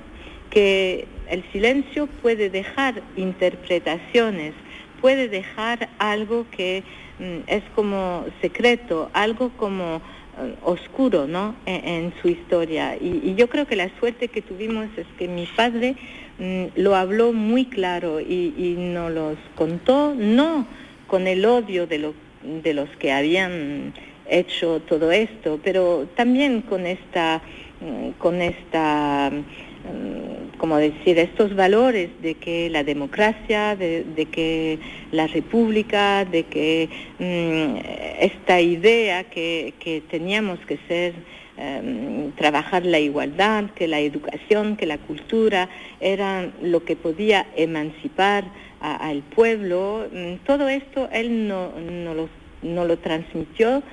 que 0.49 1.05
el 1.29 1.43
silencio 1.51 2.07
puede 2.07 2.49
dejar 2.49 3.01
interpretaciones, 3.17 4.53
puede 5.01 5.27
dejar 5.27 5.89
algo 5.97 6.45
que 6.49 6.83
mm, 7.19 7.39
es 7.47 7.63
como 7.75 8.23
secreto, 8.41 9.09
algo 9.11 9.49
como 9.57 9.97
eh, 10.39 10.55
oscuro 10.63 11.27
¿no? 11.27 11.53
en, 11.65 12.13
su 12.21 12.29
historia. 12.29 12.95
Y, 12.95 13.35
yo 13.35 13.49
creo 13.49 13.67
que 13.67 13.75
la 13.75 13.89
suerte 13.99 14.29
que 14.29 14.41
tuvimos 14.41 14.87
es 14.95 15.07
que 15.17 15.27
mi 15.27 15.45
padre 15.45 15.97
mm, 16.39 16.67
lo 16.77 16.95
habló 16.95 17.33
muy 17.33 17.65
claro 17.65 18.21
y, 18.21 18.53
y 18.57 18.75
nos 18.77 19.11
los 19.11 19.37
contó, 19.55 20.15
no 20.15 20.65
con 21.07 21.27
el 21.27 21.43
odio 21.43 21.85
de, 21.85 21.99
lo, 21.99 22.13
de 22.43 22.73
los 22.73 22.89
que 22.97 23.11
habían 23.11 23.93
hecho 24.31 24.79
todo 24.81 25.11
esto, 25.11 25.59
pero 25.63 26.07
también 26.15 26.61
con 26.61 26.87
esta, 26.87 27.41
mm, 27.81 28.11
con 28.17 28.41
esta, 28.41 29.29
mm, 29.31 30.57
como 30.57 30.77
decir, 30.77 31.19
estos 31.19 31.55
valores 31.55 32.09
de 32.21 32.35
que 32.35 32.69
la 32.69 32.83
democracia, 32.83 33.75
de, 33.75 34.27
que 34.31 34.79
la 35.11 35.27
república, 35.27 36.25
de 36.25 36.43
que 36.43 36.89
mm, 37.19 37.75
esta 38.19 38.61
idea 38.61 39.25
que, 39.25 39.73
teníamos 40.09 40.59
que 40.61 40.77
ser 40.87 41.13
em, 41.57 42.31
trabajar 42.31 42.85
la 42.85 42.99
igualdad, 42.99 43.65
que 43.75 43.87
la 43.87 43.99
educación, 43.99 44.77
que 44.77 44.85
la 44.85 44.97
cultura 44.97 45.69
eran 45.99 46.53
lo 46.61 46.83
que 46.85 46.95
podía 46.95 47.45
emancipar 47.55 48.45
al 48.81 49.21
pueblo, 49.21 50.07
todo 50.45 50.67
esto 50.67 51.07
él 51.11 51.47
no, 51.47 51.71
lo, 52.15 52.29
no 52.61 52.85
lo 52.85 52.97
transmitió 52.97 53.83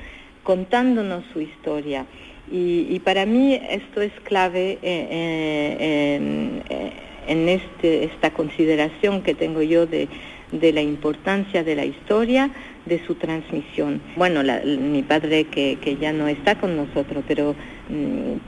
contándonos 0.42 1.25
su 1.33 1.40
historia. 1.40 2.07
Y, 2.50 2.99
para 3.00 3.26
mí 3.26 3.54
esto 3.54 4.00
es 4.00 4.12
clave 4.23 4.78
eh, 4.83 5.09
eh, 5.11 6.62
eh, 6.71 6.92
en, 7.26 7.49
este, 7.49 8.04
esta 8.04 8.30
consideración 8.30 9.23
que 9.23 9.35
tengo 9.35 9.61
yo 9.61 9.87
de, 9.87 10.09
de 10.52 10.73
la 10.73 10.80
importancia 10.80 11.62
de 11.62 11.76
la 11.76 11.85
historia, 11.85 12.50
de 12.87 13.04
su 13.07 13.16
transmisión. 13.16 14.00
Bueno, 14.16 14.42
mi 14.64 15.02
padre 15.02 15.45
que, 15.45 15.99
ya 16.00 16.12
no 16.12 16.26
está 16.28 16.59
con 16.59 16.76
nosotros, 16.76 17.23
pero 17.28 17.52
mm, 17.52 17.77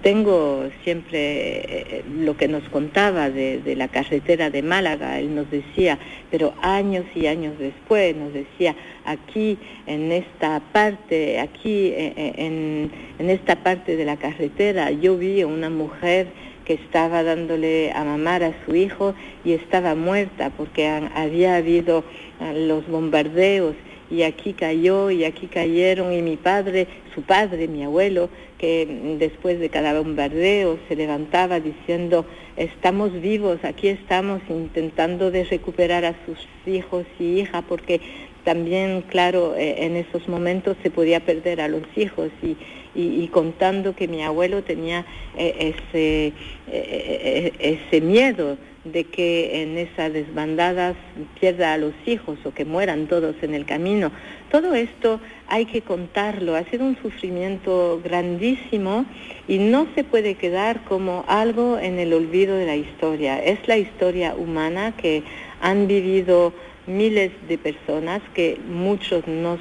tengo 0.03 0.69
siempre 0.85 1.19
eh, 1.19 2.05
lo 2.19 2.37
que 2.37 2.47
nos 2.47 2.63
contaba 2.69 3.31
de, 3.31 3.75
la 3.77 3.89
carretera 3.89 4.51
de 4.51 4.63
Málaga, 4.63 5.19
él 5.19 5.35
nos 5.35 5.51
decía, 5.51 5.99
pero 6.31 6.53
años 6.61 7.05
y 7.15 7.27
años 7.27 7.59
después 7.59 8.15
nos 8.17 8.33
decía, 8.35 8.77
aquí 9.05 9.59
en 9.87 10.13
esta 10.13 10.61
parte, 10.73 11.41
aquí 11.41 11.87
eh, 11.87 12.13
eh, 12.17 12.33
en, 12.37 12.91
en 13.19 13.31
esta 13.31 13.57
parte 13.63 13.97
de 13.97 14.05
la 14.05 14.17
carretera, 14.17 14.91
yo 14.91 15.17
vi 15.17 15.41
a 15.41 15.47
una 15.47 15.71
mujer 15.71 16.29
que 16.67 16.75
estaba 16.75 17.23
dándole 17.23 17.93
a 17.93 18.05
mamar 18.05 18.43
a 18.45 18.53
su 18.65 18.77
hijo 18.77 19.15
y 19.45 19.53
estaba 19.53 19.95
muerta 19.95 20.51
porque 20.57 20.87
había 20.87 21.57
habido 21.57 22.05
ah, 22.41 22.53
los 22.53 22.87
bombardeos 22.87 23.75
y 24.11 24.25
aquí 24.25 24.53
cayó 24.53 25.11
y 25.11 25.25
aquí 25.25 25.47
cayeron 25.47 26.13
y 26.13 26.21
mi 26.21 26.37
padre, 26.37 26.89
su 27.15 27.23
padre, 27.23 27.69
mi 27.69 27.85
abuelo, 27.85 28.29
que 28.59 29.17
después 29.19 29.59
de 29.61 29.71
cada 29.71 29.99
bombardeo 29.99 30.79
se 30.89 30.97
levantaba 30.97 31.61
diciendo, 31.61 32.27
estamos 32.57 33.19
vivos, 33.21 33.61
aquí 33.63 33.89
estamos 33.89 34.43
intentando 34.49 35.31
de 35.31 35.45
recuperar 35.45 36.05
a 36.05 36.15
sus 36.27 36.39
hijos 36.67 37.07
y 37.19 37.41
hija 37.41 37.63
porque 37.63 38.01
también, 38.45 39.03
claro, 39.03 39.55
eh, 39.57 39.87
en 39.87 39.97
esos 39.97 40.29
momentos 40.29 40.77
se 40.83 40.91
podía 40.91 41.21
perder 41.21 41.61
a 41.61 41.69
los 41.69 41.83
hijos 41.97 42.31
y, 42.43 42.57
y, 42.95 43.29
contando 43.29 43.95
que 43.95 44.09
mi 44.09 44.23
abuelo 44.23 44.65
tenía 44.65 45.05
eh, 45.37 45.75
ese, 45.75 46.33
eh, 46.69 47.53
ese 47.61 48.01
miedo 48.01 48.57
de 48.85 49.05
que 49.05 49.63
en 49.63 49.77
esas 49.77 50.13
desbandadas 50.13 50.97
pierda 51.39 51.75
a 51.75 51.79
los 51.79 51.93
hijos 52.07 52.39
o 52.45 52.53
que 52.53 52.65
mueran 52.65 53.09
todos 53.09 53.37
en 53.43 53.55
el 53.55 53.67
camino. 53.67 54.11
Todo 54.51 54.75
esto 54.75 55.21
hay 55.49 55.67
que 55.67 55.83
contarlo, 55.83 56.57
ha 56.57 56.65
sido 56.65 56.87
un 56.87 56.97
sufrimiento 57.03 58.01
grandísimo 58.03 59.05
y 59.47 59.59
no 59.59 59.87
se 59.95 60.03
puede 60.03 60.35
quedar 60.35 60.85
como 60.85 61.25
algo 61.29 61.79
en 61.79 61.99
el 61.99 62.13
olvido 62.15 62.57
de 62.57 62.67
la 62.67 62.77
historia. 62.77 63.43
Es 63.43 63.69
la 63.69 63.77
historia 63.77 64.35
humana 64.35 64.97
que 64.97 65.23
han 65.61 65.87
vivido 65.87 66.55
miles 66.87 67.33
de 67.49 67.59
personas 67.59 68.23
que 68.35 68.59
muchos 68.67 69.27
no 69.27 69.59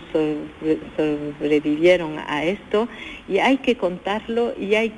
sobrevivieron 0.97 2.17
a 2.19 2.45
esto 2.45 2.87
y 3.27 3.39
hay 3.39 3.57
que 3.57 3.75
contarlo 3.75 4.53
y 4.57 4.75
hay, 4.75 4.93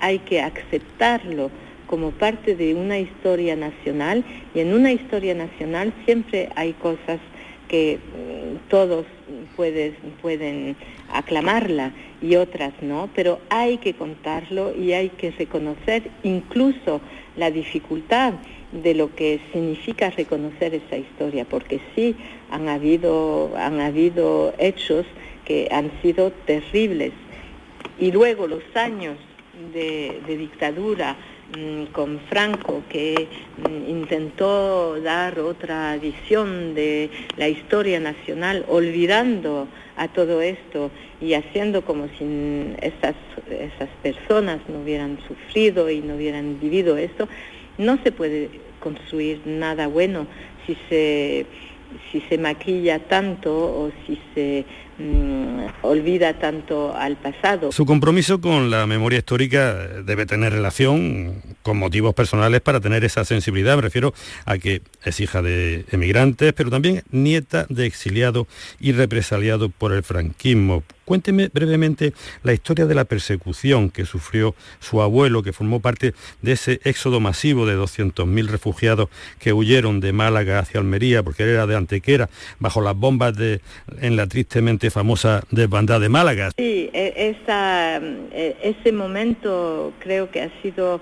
hay 0.00 0.20
que 0.20 0.40
aceptarlo 0.40 1.50
como 1.86 2.10
parte 2.10 2.56
de 2.56 2.74
una 2.74 2.98
historia 2.98 3.56
nacional 3.56 4.24
y 4.54 4.60
en 4.60 4.72
una 4.74 4.92
historia 4.92 5.34
nacional 5.34 5.92
siempre 6.04 6.48
hay 6.56 6.72
cosas 6.74 7.20
que 7.68 7.98
mm, 7.98 8.68
todos 8.68 9.06
pueden, 9.56 9.94
pueden 10.22 10.76
aclamarla 11.12 11.92
y 12.22 12.36
otras 12.36 12.72
no, 12.80 13.08
pero 13.14 13.40
hay 13.50 13.78
que 13.78 13.94
contarlo 13.94 14.74
y 14.76 14.92
hay 14.92 15.10
que 15.10 15.30
reconocer 15.32 16.10
incluso 16.22 17.00
la 17.36 17.50
dificultad 17.50 18.34
de 18.72 18.94
lo 18.94 19.14
que 19.14 19.40
significa 19.52 20.10
reconocer 20.10 20.74
esa 20.74 20.96
historia, 20.96 21.44
porque 21.44 21.80
sí 21.94 22.16
han 22.50 22.68
habido, 22.68 23.52
han 23.56 23.80
habido 23.80 24.54
hechos 24.58 25.06
que 25.44 25.68
han 25.70 25.90
sido 26.02 26.32
terribles. 26.46 27.12
Y 27.98 28.10
luego 28.12 28.46
los 28.46 28.64
años 28.74 29.16
de, 29.72 30.20
dictadura 30.26 31.16
con 31.92 32.20
Franco, 32.28 32.82
que 32.88 33.28
mm, 33.58 33.88
intentó 33.90 35.00
dar 35.00 35.38
otra 35.38 35.96
visión 35.96 36.74
de 36.74 37.10
la 37.36 37.48
historia 37.48 38.00
nacional, 38.00 38.64
olvidando 38.68 39.68
a 39.96 40.08
todo 40.08 40.42
esto 40.42 40.90
y 41.20 41.34
haciendo 41.34 41.82
como 41.82 42.08
si 42.18 42.74
esas, 42.82 43.14
esas 43.48 43.88
personas 44.02 44.60
no 44.68 44.80
hubieran 44.80 45.18
sufrido 45.26 45.88
y 45.88 46.00
no 46.00 46.16
hubieran 46.16 46.60
vivido 46.60 46.96
esto, 46.98 47.28
no 47.78 47.98
se 48.02 48.12
puede 48.12 48.50
construir 48.80 49.40
nada 49.46 49.86
bueno 49.86 50.26
si 50.66 50.76
se, 50.88 51.46
si 52.10 52.20
se 52.22 52.38
maquilla 52.38 52.98
tanto 52.98 53.54
o 53.54 53.90
si 54.06 54.18
se 54.34 54.64
mm, 54.98 55.66
olvida 55.82 56.38
tanto 56.38 56.94
al 56.94 57.16
pasado. 57.16 57.72
Su 57.72 57.86
compromiso 57.86 58.40
con 58.40 58.70
la 58.70 58.86
memoria 58.86 59.18
histórica 59.18 59.74
debe 59.74 60.26
tener 60.26 60.52
relación 60.52 61.42
con 61.62 61.78
motivos 61.78 62.14
personales 62.14 62.60
para 62.60 62.80
tener 62.80 63.04
esa 63.04 63.24
sensibilidad. 63.24 63.76
Me 63.76 63.82
refiero 63.82 64.14
a 64.44 64.58
que 64.58 64.82
es 65.04 65.20
hija 65.20 65.42
de 65.42 65.84
emigrantes, 65.90 66.52
pero 66.52 66.70
también 66.70 67.02
nieta 67.10 67.66
de 67.68 67.86
exiliado 67.86 68.46
y 68.80 68.92
represaliado 68.92 69.68
por 69.68 69.92
el 69.92 70.02
franquismo. 70.02 70.82
Cuénteme 71.06 71.48
brevemente 71.54 72.12
la 72.42 72.52
historia 72.52 72.84
de 72.84 72.94
la 72.94 73.04
persecución 73.04 73.90
que 73.90 74.04
sufrió 74.04 74.56
su 74.80 75.00
abuelo, 75.00 75.44
que 75.44 75.52
formó 75.52 75.80
parte 75.80 76.14
de 76.42 76.52
ese 76.52 76.80
éxodo 76.84 77.20
masivo 77.20 77.64
de 77.64 77.78
200.000 77.78 78.48
refugiados 78.48 79.08
que 79.38 79.52
huyeron 79.52 80.00
de 80.00 80.12
Málaga 80.12 80.58
hacia 80.58 80.80
Almería, 80.80 81.22
porque 81.22 81.44
él 81.44 81.50
era 81.50 81.68
de 81.68 81.76
Antequera, 81.76 82.28
bajo 82.58 82.80
las 82.80 82.96
bombas 82.96 83.36
de, 83.36 83.60
en 84.00 84.16
la 84.16 84.26
tristemente 84.26 84.90
famosa 84.90 85.44
desbandada 85.52 86.00
de 86.00 86.08
Málaga. 86.08 86.50
Sí, 86.56 86.90
e, 86.92 87.36
e, 88.34 88.56
ese 88.62 88.92
momento 88.92 89.92
creo 90.00 90.30
que 90.30 90.42
ha 90.42 90.50
sido 90.60 91.00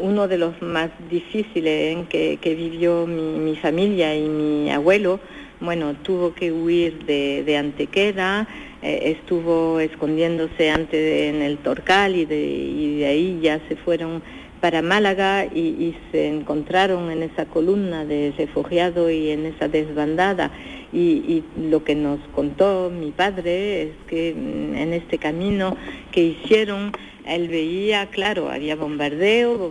uno 0.00 0.28
de 0.28 0.38
los 0.38 0.60
más 0.60 0.90
difíciles 1.08 1.96
en 1.96 2.06
que, 2.06 2.54
vivió 2.54 3.06
mi, 3.06 3.56
familia 3.56 4.14
y 4.14 4.28
mi 4.28 4.70
abuelo. 4.70 5.20
Bueno, 5.62 5.94
tuvo 5.94 6.34
que 6.34 6.50
huir 6.50 7.04
de, 7.06 7.44
de 7.44 7.56
Antequera, 7.56 8.48
eh, 8.82 9.14
estuvo 9.16 9.78
escondiéndose 9.78 10.70
antes 10.70 11.28
en 11.32 11.40
el 11.40 11.58
Torcal 11.58 12.16
y 12.16 12.24
de, 12.24 13.06
ahí 13.06 13.38
ya 13.40 13.60
se 13.68 13.76
fueron 13.76 14.24
para 14.60 14.82
Málaga 14.82 15.44
y, 15.44 15.94
se 16.10 16.26
encontraron 16.26 17.12
en 17.12 17.22
esa 17.22 17.44
columna 17.44 18.04
de 18.04 18.34
refugiados 18.36 19.12
y 19.12 19.30
en 19.30 19.46
esa 19.46 19.68
desbandada. 19.68 20.50
y, 20.92 21.44
lo 21.56 21.84
que 21.84 21.94
nos 21.94 22.18
contó 22.34 22.90
mi 22.90 23.12
padre 23.12 23.82
es 23.82 23.90
que 24.08 24.34
mm, 24.34 24.74
en 24.74 24.92
este 24.94 25.18
camino 25.18 25.76
que 26.10 26.24
hicieron 26.24 26.90
él 27.26 27.48
veía, 27.48 28.06
claro, 28.06 28.50
había 28.50 28.74
bombardeo, 28.74 29.70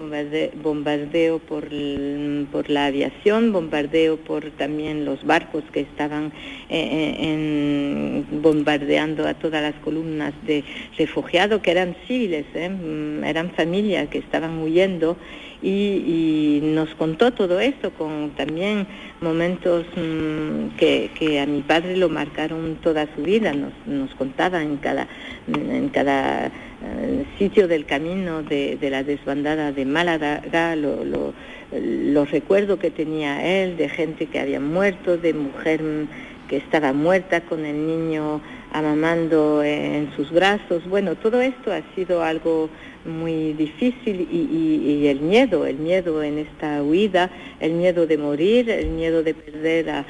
bombardeo, 0.63 1.39
por, 1.39 1.67
por, 2.51 2.69
la 2.69 2.85
aviación, 2.85 3.51
bombardeo 3.51 4.17
por 4.17 4.51
también 4.51 5.03
los 5.03 5.25
barcos 5.25 5.63
que 5.73 5.81
estaban 5.81 6.31
eh, 6.69 7.15
eh, 7.19 8.23
bombardeando 8.31 9.27
a 9.27 9.33
todas 9.33 9.61
las 9.61 9.75
columnas 9.83 10.33
de 10.45 10.63
refugiados, 10.97 11.61
que 11.61 11.71
eran 11.71 11.95
civiles, 12.07 12.45
¿eh? 12.55 12.69
mm, 12.69 13.23
eran 13.25 13.51
familias 13.51 14.07
que 14.09 14.19
estaban 14.19 14.59
huyendo 14.59 15.17
y, 15.61 16.59
nos 16.63 16.89
contó 16.95 17.31
todo 17.31 17.59
esto 17.59 17.91
con 17.91 18.31
también 18.31 18.87
momentos 19.19 19.85
mm, 19.95 20.75
que, 20.77 21.39
a 21.39 21.45
mi 21.45 21.61
padre 21.61 21.97
lo 21.97 22.09
marcaron 22.09 22.77
toda 22.81 23.07
su 23.15 23.21
vida, 23.21 23.53
nos, 23.53 23.73
nos 23.85 24.13
contaba 24.15 24.61
en 24.63 24.77
cada, 24.77 25.07
en 25.47 25.89
cada 25.89 26.47
eh, 26.47 27.25
sitio 27.37 27.67
del 27.67 27.85
camino 27.85 28.41
de, 28.41 28.77
la 28.89 29.03
desbandada 29.03 29.71
de 29.71 29.85
Málaga, 29.85 30.41
lo, 30.75 31.33
los 31.71 32.31
recuerdos 32.31 32.79
que 32.79 32.91
tenía 32.91 33.63
él 33.63 33.77
de 33.77 33.89
gente 33.89 34.25
que 34.25 34.39
había 34.39 34.59
muerto, 34.59 35.17
de 35.17 35.33
mujer 35.33 35.81
que 36.47 36.57
estaba 36.57 36.91
muerta 36.91 37.41
con 37.41 37.65
el 37.65 37.87
niño 37.87 38.41
amamando 38.73 39.63
en 39.63 40.11
sus 40.15 40.31
brazos. 40.31 40.85
Bueno, 40.89 41.15
todo 41.15 41.41
esto 41.41 41.71
ha 41.71 41.81
sido 41.95 42.23
algo 42.23 42.69
muy 43.05 43.53
difícil 43.53 44.27
y, 44.31 45.07
el 45.07 45.19
miedo, 45.19 45.65
el 45.65 45.77
miedo 45.77 46.23
en 46.23 46.37
esta 46.37 46.81
huida, 46.83 47.29
el 47.59 47.73
miedo 47.73 48.05
de 48.05 48.17
morir, 48.17 48.69
el 48.69 48.89
miedo 48.89 49.23
de 49.23 49.33
perder 49.33 49.89
a, 49.89 50.05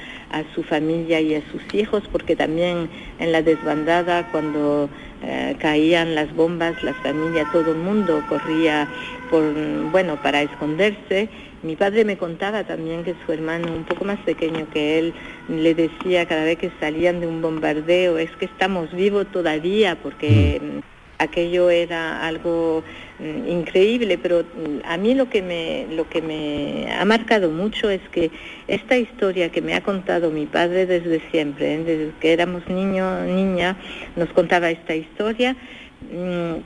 su 0.56 0.64
familia 0.64 1.20
y 1.20 1.36
a 1.36 1.42
sus 1.52 1.62
hijos, 1.74 2.04
porque 2.12 2.36
también 2.36 2.90
en 3.20 3.32
la 3.32 3.42
desbandada 3.42 4.32
cuando 4.32 4.90
eh, 5.24 5.56
caían 5.60 6.16
las 6.16 6.34
bombas, 6.36 6.82
la 6.84 6.94
familia, 6.96 7.46
todo 7.52 7.72
el 7.72 7.78
mundo 7.78 8.24
corría 8.30 8.88
por, 9.30 9.44
bueno, 9.92 10.22
para 10.22 10.42
esconderse. 10.42 11.30
Mi 11.64 11.76
padre 11.76 12.06
me 12.06 12.18
contaba 12.18 12.64
también 12.64 13.04
que 13.04 13.14
su 13.26 13.32
hermano, 13.32 13.72
un 13.74 13.84
poco 13.84 14.06
más 14.06 14.20
pequeño 14.20 14.68
que 14.72 15.00
él, 15.00 15.14
le 15.48 15.76
decía 15.76 16.26
cada 16.26 16.44
vez 16.44 16.58
que 16.58 16.72
salían 16.80 17.20
de 17.20 17.28
un 17.28 17.42
bombardeo, 17.42 18.18
es 18.18 18.32
que 18.38 18.46
estamos 18.46 18.92
vivos 18.94 19.28
todavía, 19.32 19.98
porque... 20.02 20.62
Mm 20.62 20.91
aquello 21.22 21.70
era 21.70 22.26
algo 22.26 22.84
mm, 23.20 23.48
increíble, 23.48 24.18
pero 24.18 24.44
mm, 24.44 24.80
a 24.86 24.98
mí 24.98 25.14
lo 25.16 25.30
que 25.30 25.42
me 25.42 25.88
lo 25.96 26.10
que 26.10 26.22
me 26.22 26.92
ha 26.92 27.06
marcado 27.06 27.50
mucho 27.50 27.90
es 27.90 28.02
que 28.12 28.32
esta 28.68 28.98
historia 28.98 29.50
que 29.50 29.62
me 29.62 29.74
ha 29.74 29.82
contado 29.82 30.32
mi 30.32 30.46
padre 30.46 30.86
desde 30.86 31.22
siempre, 31.32 31.76
¿eh? 31.76 31.84
desde 31.84 32.12
que 32.20 32.34
éramos 32.34 32.68
niño 32.68 33.24
niña, 33.26 33.78
nos 34.16 34.30
contaba 34.30 34.70
esta 34.70 34.96
historia 34.96 35.56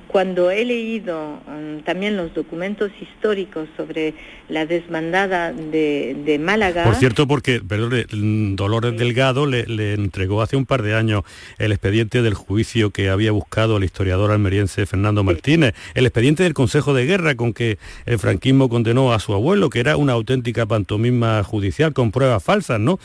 cuando 0.08 0.50
he 0.50 0.66
leído 0.66 1.40
mm, 1.48 1.84
también 1.84 2.18
los 2.18 2.34
documentos 2.34 2.92
históricos 3.00 3.68
sobre 3.78 4.14
la 4.50 4.66
desbandada 4.66 5.52
de, 5.52 6.40
Málaga... 6.40 6.84
Por 6.84 6.96
cierto, 6.96 7.28
porque 7.28 7.62
perdón, 7.62 8.56
Dolores 8.56 8.98
Delgado 8.98 9.46
le, 9.46 9.94
entregó 9.94 10.42
hace 10.42 10.56
un 10.56 10.66
par 10.66 10.82
de 10.82 10.96
años 10.96 11.24
el 11.58 11.72
expediente 11.72 12.22
del 12.22 12.34
juicio 12.34 12.92
que 12.92 13.10
había 13.10 13.32
buscado 13.32 13.78
el 13.78 13.84
historiador 13.84 14.32
almeriense 14.32 14.86
Fernando 14.86 15.24
Martínez, 15.24 15.74
el 15.94 16.06
expediente 16.06 16.44
del 16.44 16.54
Consejo 16.54 16.94
de 16.94 17.06
Guerra 17.06 17.36
con 17.36 17.54
que 17.54 17.78
el 18.06 18.20
franquismo 18.20 18.70
condenó 18.70 19.14
a 19.14 19.20
su 19.20 19.34
abuelo, 19.34 19.70
que 19.70 19.80
era 19.80 19.98
una 19.98 20.14
auténtica 20.14 20.66
pantomima 20.66 21.44
judicial 21.44 21.94
con 21.94 22.12
pruebas 22.12 22.44
falsas, 22.44 22.80
¿no? 22.80 23.00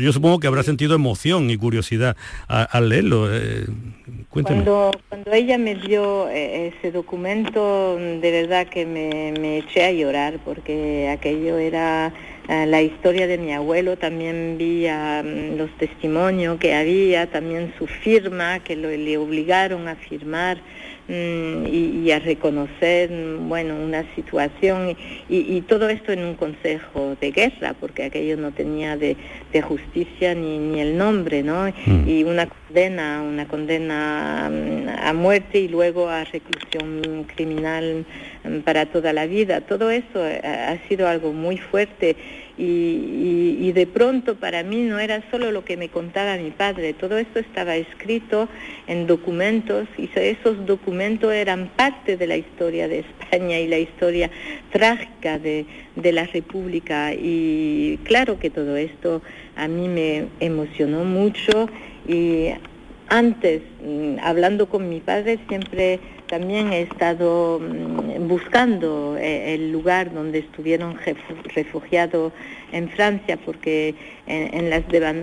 Yo 0.00 0.12
supongo 0.12 0.40
que 0.40 0.46
habrá 0.46 0.62
sentido 0.62 0.94
emoción 0.94 1.50
y 1.50 1.56
curiosidad 1.56 2.16
al 2.48 2.88
leerlo. 2.88 3.28
Eh, 3.30 3.66
cuando, 4.30 4.90
cuando 5.08 5.32
ella 5.32 5.58
me 5.58 5.73
dio 5.82 6.28
eh, 6.28 6.72
ese 6.78 6.90
documento, 6.90 7.96
de 7.96 8.30
verdad 8.30 8.66
que 8.66 8.86
me, 8.86 9.58
eché 9.58 9.84
a 9.84 9.92
llorar 9.92 10.38
porque 10.44 11.08
aquello 11.08 11.58
era 11.58 12.12
eh, 12.48 12.66
la 12.66 12.82
historia 12.82 13.26
de 13.26 13.38
mi 13.38 13.52
abuelo, 13.52 13.96
también 13.96 14.56
vi 14.58 14.86
los 15.56 15.70
testimonios 15.78 16.58
que 16.58 16.74
había, 16.74 17.30
también 17.30 17.72
su 17.78 17.86
firma, 17.86 18.60
que 18.60 18.76
le 18.76 19.18
obligaron 19.18 19.88
a 19.88 19.96
firmar 19.96 20.58
Mm, 21.06 21.66
y, 21.66 22.10
a 22.12 22.18
reconocer 22.18 23.10
mm, 23.10 23.46
bueno 23.46 23.76
una 23.76 24.06
situación 24.14 24.96
y, 25.28 25.60
todo 25.68 25.90
esto 25.90 26.12
en 26.12 26.24
un 26.24 26.34
consejo 26.34 27.14
de 27.20 27.30
guerra 27.30 27.74
porque 27.78 28.04
aquello 28.04 28.38
no 28.38 28.52
tenía 28.52 28.96
de, 28.96 29.14
justicia 29.60 30.34
ni, 30.34 30.56
ni, 30.58 30.80
el 30.80 30.96
nombre 30.96 31.42
no 31.42 31.66
mm. 31.66 32.08
y 32.08 32.24
una 32.24 32.46
condena 32.46 33.20
una 33.20 33.46
condena 33.46 34.46
a 34.46 35.12
muerte 35.12 35.58
y 35.58 35.68
luego 35.68 36.08
a 36.08 36.24
reclusión 36.24 37.26
criminal 37.34 38.06
para 38.64 38.86
toda 38.86 39.12
la 39.12 39.26
vida 39.26 39.60
todo 39.60 39.90
eso 39.90 40.26
eh, 40.26 40.40
ha 40.42 40.88
sido 40.88 41.06
algo 41.06 41.34
muy 41.34 41.58
fuerte 41.58 42.16
y, 42.56 43.72
de 43.72 43.86
pronto 43.86 44.36
para 44.36 44.62
mí 44.62 44.82
no 44.82 45.00
era 45.00 45.22
solo 45.30 45.50
lo 45.50 45.64
que 45.64 45.76
me 45.76 45.88
contaba 45.88 46.36
mi 46.36 46.50
padre, 46.50 46.92
todo 46.92 47.18
esto 47.18 47.40
estaba 47.40 47.74
escrito 47.74 48.48
en 48.86 49.08
documentos 49.08 49.88
y 49.98 50.08
esos 50.14 50.64
documentos 50.64 51.32
eran 51.32 51.70
parte 51.74 52.16
de 52.16 52.26
la 52.28 52.36
historia 52.36 52.86
de 52.86 53.00
España 53.00 53.58
y 53.58 53.66
la 53.66 53.78
historia 53.78 54.30
trágica 54.70 55.40
de, 55.40 55.66
de 55.96 56.12
la 56.12 56.24
República. 56.26 57.12
Y 57.14 57.98
claro 58.04 58.38
que 58.38 58.50
todo 58.50 58.76
esto 58.76 59.22
a 59.56 59.66
mí 59.66 59.88
me 59.88 60.26
emocionó 60.38 61.04
mucho 61.04 61.68
y 62.06 62.50
antes, 63.08 63.62
mm, 63.82 64.18
hablando 64.22 64.68
con 64.68 64.88
mi 64.88 65.00
padre, 65.00 65.38
siempre 65.48 66.00
también 66.34 66.72
he 66.72 66.82
estado 66.82 67.60
mm, 67.60 68.26
buscando 68.26 69.16
eh, 69.16 69.54
el 69.54 69.70
lugar 69.70 70.12
donde 70.12 70.40
estuvieron 70.40 70.98
refugiados 71.54 72.32
en 72.72 72.88
Francia, 72.88 73.36
porque 73.36 73.94
en, 74.26 74.72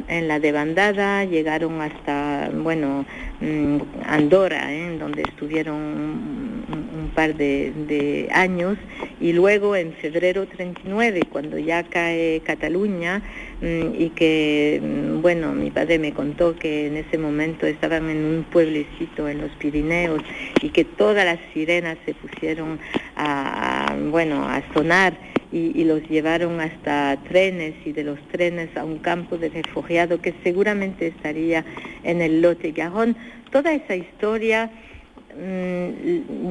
en 0.07 0.27
la 0.29 0.39
debandada 0.39 1.25
llegaron 1.25 1.81
hasta, 1.81 2.49
bueno, 2.53 3.05
mm, 3.41 3.77
Andorra, 4.07 4.73
¿eh? 4.73 4.97
donde 4.97 5.23
estuvieron 5.23 5.75
un, 5.75 7.11
par 7.13 7.35
de, 7.35 8.29
años, 8.31 8.77
y 9.21 9.33
luego 9.33 9.75
en 9.75 9.93
febrero 9.93 10.47
39, 10.47 11.21
cuando 11.29 11.57
ya 11.57 11.83
cae 11.83 12.41
Cataluña, 12.43 13.21
y 13.61 14.09
que, 14.09 14.81
bueno, 15.21 15.53
mi 15.53 15.69
padre 15.69 15.99
me 15.99 16.13
contó 16.13 16.55
que 16.55 16.87
en 16.87 16.97
ese 16.97 17.19
momento 17.19 17.67
estaban 17.67 18.09
en 18.09 18.25
un 18.25 18.43
pueblecito 18.43 19.29
en 19.29 19.39
los 19.39 19.51
Pirineos 19.51 20.21
y 20.63 20.69
que 20.69 20.83
todas 20.83 21.23
las 21.23 21.37
sirenas 21.53 21.97
se 22.05 22.15
pusieron 22.15 22.79
a, 23.15 23.95
bueno, 24.09 24.47
a 24.47 24.63
sonar 24.73 25.13
y, 25.51 25.83
los 25.83 26.01
llevaron 26.09 26.59
hasta 26.59 27.17
trenes 27.27 27.75
y 27.85 27.91
de 27.91 28.03
los 28.03 28.19
trenes 28.29 28.75
a 28.77 28.83
un 28.83 28.99
campo 28.99 29.37
de 29.37 29.49
refugiados 29.49 30.19
que 30.21 30.33
seguramente 30.43 31.07
estaría 31.07 31.65
en 32.03 32.21
el 32.21 32.41
lote 32.41 32.71
Gajón. 32.71 33.15
Toda 33.51 33.73
esa 33.73 33.95
historia, 33.95 34.67
mm, 34.67 34.90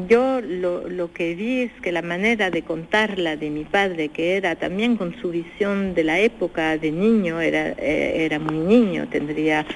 yo 0.08 0.40
lo, 0.40 0.88
lo, 0.88 1.12
que 1.12 1.34
vi 1.34 1.62
es 1.62 1.72
que 1.82 1.92
la 1.92 2.02
manera 2.02 2.50
de 2.50 2.62
contarla 2.62 3.36
de 3.36 3.50
mi 3.50 3.64
padre, 3.64 4.08
que 4.08 4.36
era 4.36 4.56
también 4.56 4.96
con 4.96 5.14
su 5.20 5.30
visión 5.30 5.94
de 5.94 6.04
la 6.04 6.18
época 6.18 6.76
de 6.78 6.90
niño, 6.90 7.40
era, 7.40 7.70
eh, 7.78 8.24
era 8.24 8.38
muy 8.38 8.58
niño, 8.58 9.08
tendría 9.08 9.66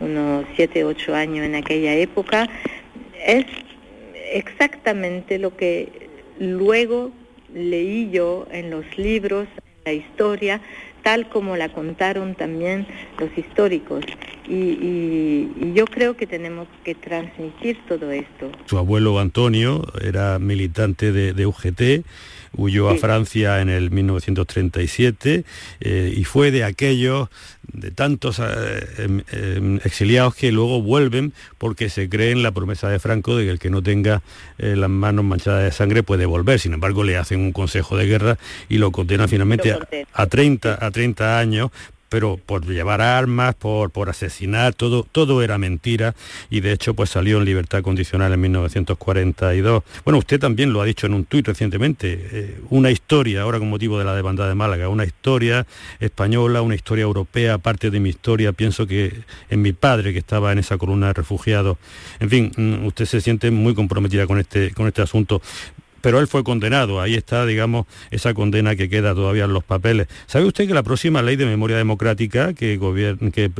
unos 0.00 0.46
7, 0.56 0.84
8 0.84 1.14
años 1.14 1.46
en 1.46 1.54
aquella 1.54 1.94
época, 1.94 2.48
es 3.24 3.46
exactamente 4.32 5.38
lo 5.38 5.56
que 5.56 5.88
luego 6.38 7.12
leí 7.54 8.10
yo 8.10 8.46
en 8.50 8.70
los 8.70 8.84
libros, 8.96 9.46
en 9.66 9.84
la 9.84 9.92
historia, 9.92 10.60
tal 11.02 11.28
como 11.28 11.56
la 11.56 11.68
contaron 11.70 12.34
también 12.34 12.86
los 13.18 13.36
históricos. 13.36 14.04
Y, 14.48 15.72
yo 15.74 15.86
creo 15.86 16.16
que 16.16 16.26
tenemos 16.26 16.68
que 16.84 16.94
transmitir 16.94 17.78
todo 17.88 18.10
esto. 18.10 18.50
Su 18.66 18.78
abuelo 18.78 19.18
Antonio 19.18 19.84
era 20.02 20.38
militante 20.38 21.12
de 21.12 21.46
UGT 21.46 22.04
huyó 22.56 22.90
a 22.90 22.96
Francia 22.96 23.60
en 23.60 23.68
el 23.68 23.90
1937 23.90 25.44
eh, 25.80 26.14
y 26.14 26.24
fue 26.24 26.50
de 26.50 26.64
aquellos, 26.64 27.28
de 27.72 27.90
tantos 27.90 28.38
eh, 28.40 28.86
em, 28.98 29.22
em, 29.32 29.76
exiliados 29.84 30.34
que 30.34 30.52
luego 30.52 30.82
vuelven 30.82 31.32
porque 31.58 31.88
se 31.88 32.08
cree 32.08 32.32
en 32.32 32.42
la 32.42 32.52
promesa 32.52 32.88
de 32.88 32.98
Franco 32.98 33.36
de 33.36 33.44
que 33.44 33.50
el 33.50 33.58
que 33.58 33.70
no 33.70 33.82
tenga 33.82 34.22
eh, 34.58 34.74
las 34.76 34.90
manos 34.90 35.24
manchadas 35.24 35.64
de 35.64 35.72
sangre 35.72 36.02
puede 36.02 36.26
volver. 36.26 36.58
Sin 36.58 36.74
embargo, 36.74 37.04
le 37.04 37.16
hacen 37.16 37.40
un 37.40 37.52
consejo 37.52 37.96
de 37.96 38.06
guerra 38.06 38.38
y 38.68 38.78
lo 38.78 38.90
condenan 38.92 39.28
finalmente 39.28 39.74
a, 40.12 40.26
30, 40.26 40.84
a 40.84 40.90
30 40.92 41.38
años 41.38 41.70
pero 42.12 42.36
por 42.36 42.66
llevar 42.66 43.00
armas, 43.00 43.54
por, 43.54 43.90
por 43.90 44.10
asesinar, 44.10 44.74
todo, 44.74 45.06
todo 45.10 45.40
era 45.40 45.56
mentira 45.56 46.14
y 46.50 46.60
de 46.60 46.72
hecho 46.72 46.92
pues 46.92 47.08
salió 47.08 47.38
en 47.38 47.46
libertad 47.46 47.80
condicional 47.80 48.34
en 48.34 48.40
1942. 48.42 49.82
Bueno, 50.04 50.18
usted 50.18 50.38
también 50.38 50.74
lo 50.74 50.82
ha 50.82 50.84
dicho 50.84 51.06
en 51.06 51.14
un 51.14 51.24
tuit 51.24 51.46
recientemente, 51.46 52.28
eh, 52.30 52.60
una 52.68 52.90
historia, 52.90 53.40
ahora 53.40 53.58
con 53.58 53.70
motivo 53.70 53.98
de 53.98 54.04
la 54.04 54.14
demanda 54.14 54.46
de 54.46 54.54
Málaga, 54.54 54.90
una 54.90 55.06
historia 55.06 55.66
española, 56.00 56.60
una 56.60 56.74
historia 56.74 57.04
europea, 57.04 57.56
parte 57.56 57.90
de 57.90 57.98
mi 57.98 58.10
historia, 58.10 58.52
pienso 58.52 58.86
que 58.86 59.22
en 59.48 59.62
mi 59.62 59.72
padre 59.72 60.12
que 60.12 60.18
estaba 60.18 60.52
en 60.52 60.58
esa 60.58 60.76
columna 60.76 61.06
de 61.06 61.12
refugiados. 61.14 61.78
En 62.20 62.28
fin, 62.28 62.52
mm, 62.54 62.84
usted 62.84 63.06
se 63.06 63.22
siente 63.22 63.50
muy 63.50 63.74
comprometida 63.74 64.26
con 64.26 64.38
este, 64.38 64.72
con 64.72 64.86
este 64.86 65.00
asunto 65.00 65.40
pero 66.02 66.20
él 66.20 66.26
fue 66.26 66.44
condenado. 66.44 67.00
Ahí 67.00 67.14
está, 67.14 67.46
digamos, 67.46 67.86
esa 68.10 68.34
condena 68.34 68.76
que 68.76 68.90
queda 68.90 69.14
todavía 69.14 69.44
en 69.44 69.54
los 69.54 69.64
papeles. 69.64 70.08
¿Sabe 70.26 70.44
usted 70.44 70.66
que 70.66 70.74
la 70.74 70.82
próxima 70.82 71.22
ley 71.22 71.36
de 71.36 71.46
memoria 71.46 71.78
democrática 71.78 72.52
que, 72.52 72.78
que 73.32 73.50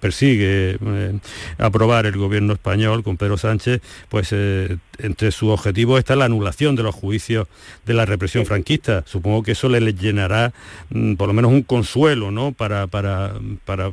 persigue 0.00 0.78
eh, 0.80 1.18
aprobar 1.58 2.06
el 2.06 2.16
gobierno 2.16 2.54
español 2.54 3.02
con 3.02 3.18
Pedro 3.18 3.36
Sánchez, 3.36 3.82
pues 4.08 4.28
eh, 4.32 4.78
entre 4.98 5.32
sus 5.32 5.50
objetivos 5.50 5.98
está 5.98 6.16
la 6.16 6.24
anulación 6.24 6.76
de 6.76 6.84
los 6.84 6.94
juicios 6.94 7.48
de 7.84 7.94
la 7.94 8.06
represión 8.06 8.46
franquista? 8.46 9.02
Supongo 9.06 9.42
que 9.42 9.52
eso 9.52 9.68
le 9.68 9.92
llenará 9.92 10.52
mm, 10.90 11.14
por 11.14 11.28
lo 11.28 11.34
menos 11.34 11.50
un 11.50 11.62
consuelo, 11.62 12.30
¿no? 12.30 12.52
Para, 12.52 12.86
para, 12.86 13.34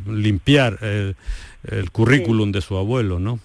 limpiar 0.08 0.78
el, 0.82 1.15
currículum 1.91 2.52
de 2.52 2.62
su 2.62 2.78
abuelo, 2.78 3.20
¿no? 3.20 3.39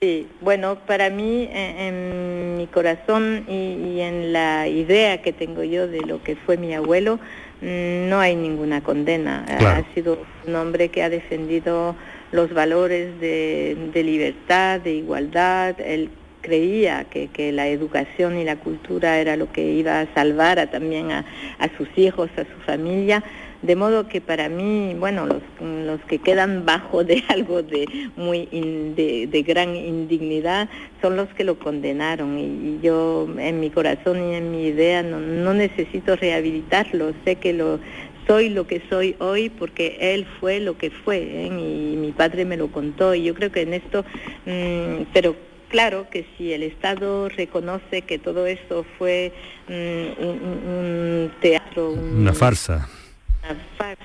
Sí, 0.00 0.28
bueno, 0.40 0.78
para 0.86 1.10
mí, 1.10 1.48
en, 1.52 2.56
mi 2.56 2.68
corazón 2.68 3.44
y, 3.48 3.98
en 3.98 4.32
la 4.32 4.68
idea 4.68 5.22
que 5.22 5.32
tengo 5.32 5.64
yo 5.64 5.88
de 5.88 6.02
lo 6.02 6.22
que 6.22 6.36
fue 6.36 6.56
mi 6.56 6.72
abuelo, 6.72 7.16
mm, 7.62 8.08
no 8.08 8.20
hay 8.20 8.36
ninguna 8.36 8.80
condena. 8.80 9.44
Ha 9.48 9.82
sido 9.94 10.18
un 10.46 10.54
hombre 10.54 10.90
que 10.90 11.02
ha 11.02 11.10
defendido 11.10 11.96
los 12.30 12.54
valores 12.54 13.18
de, 13.20 13.90
libertad, 13.92 14.80
de 14.80 14.92
igualdad. 14.92 15.80
Él 15.80 16.10
creía 16.42 17.04
que, 17.10 17.50
la 17.50 17.66
educación 17.66 18.38
y 18.38 18.44
la 18.44 18.54
cultura 18.54 19.18
era 19.18 19.36
lo 19.36 19.50
que 19.50 19.64
iba 19.64 19.98
a 19.98 20.14
salvar 20.14 20.64
también 20.70 21.10
a 21.10 21.24
sus 21.76 21.88
hijos, 21.96 22.30
a 22.36 22.44
su 22.44 22.60
familia 22.64 23.24
de 23.62 23.74
modo 23.74 24.08
que 24.08 24.20
para 24.20 24.48
mí, 24.48 24.94
bueno, 24.98 25.26
los, 25.26 25.42
los 25.60 26.00
que 26.02 26.18
quedan 26.18 26.64
bajo 26.64 27.04
de 27.04 27.24
algo 27.28 27.62
de 27.62 27.86
muy 28.16 28.46
de, 28.46 29.44
gran 29.46 29.74
indignidad 29.74 30.68
son 31.02 31.16
los 31.16 31.28
que 31.30 31.44
lo 31.44 31.58
condenaron. 31.58 32.38
Y, 32.38 32.78
yo 32.82 33.26
en 33.38 33.60
mi 33.60 33.70
corazón 33.70 34.30
y 34.30 34.34
en 34.34 34.52
mi 34.52 34.66
idea 34.66 35.02
no, 35.02 35.54
necesito 35.54 36.14
rehabilitarlo, 36.16 37.12
sé 37.24 37.36
que 37.36 37.52
lo 37.52 37.80
soy 38.26 38.50
lo 38.50 38.66
que 38.66 38.82
soy 38.90 39.16
hoy 39.20 39.48
porque 39.48 39.96
él 40.00 40.26
fue 40.38 40.60
lo 40.60 40.76
que 40.76 40.90
fue 40.90 41.16
¿eh? 41.16 41.46
y 41.46 41.96
mi 41.96 42.12
padre 42.12 42.44
me 42.44 42.58
lo 42.58 42.68
contó. 42.68 43.14
Y 43.14 43.22
yo 43.22 43.34
creo 43.34 43.50
que 43.50 43.62
en 43.62 43.72
esto, 43.72 44.04
mm, 44.44 45.04
pero 45.14 45.34
claro 45.70 46.06
que 46.10 46.26
si 46.36 46.52
el 46.52 46.62
Estado 46.62 47.30
reconoce 47.30 48.02
que 48.02 48.18
todo 48.18 48.46
eso 48.46 48.84
fue 48.98 49.32
mm, 49.66 50.22
un, 50.22 51.32
teatro, 51.40 51.90
una 51.92 52.34
farsa 52.34 52.86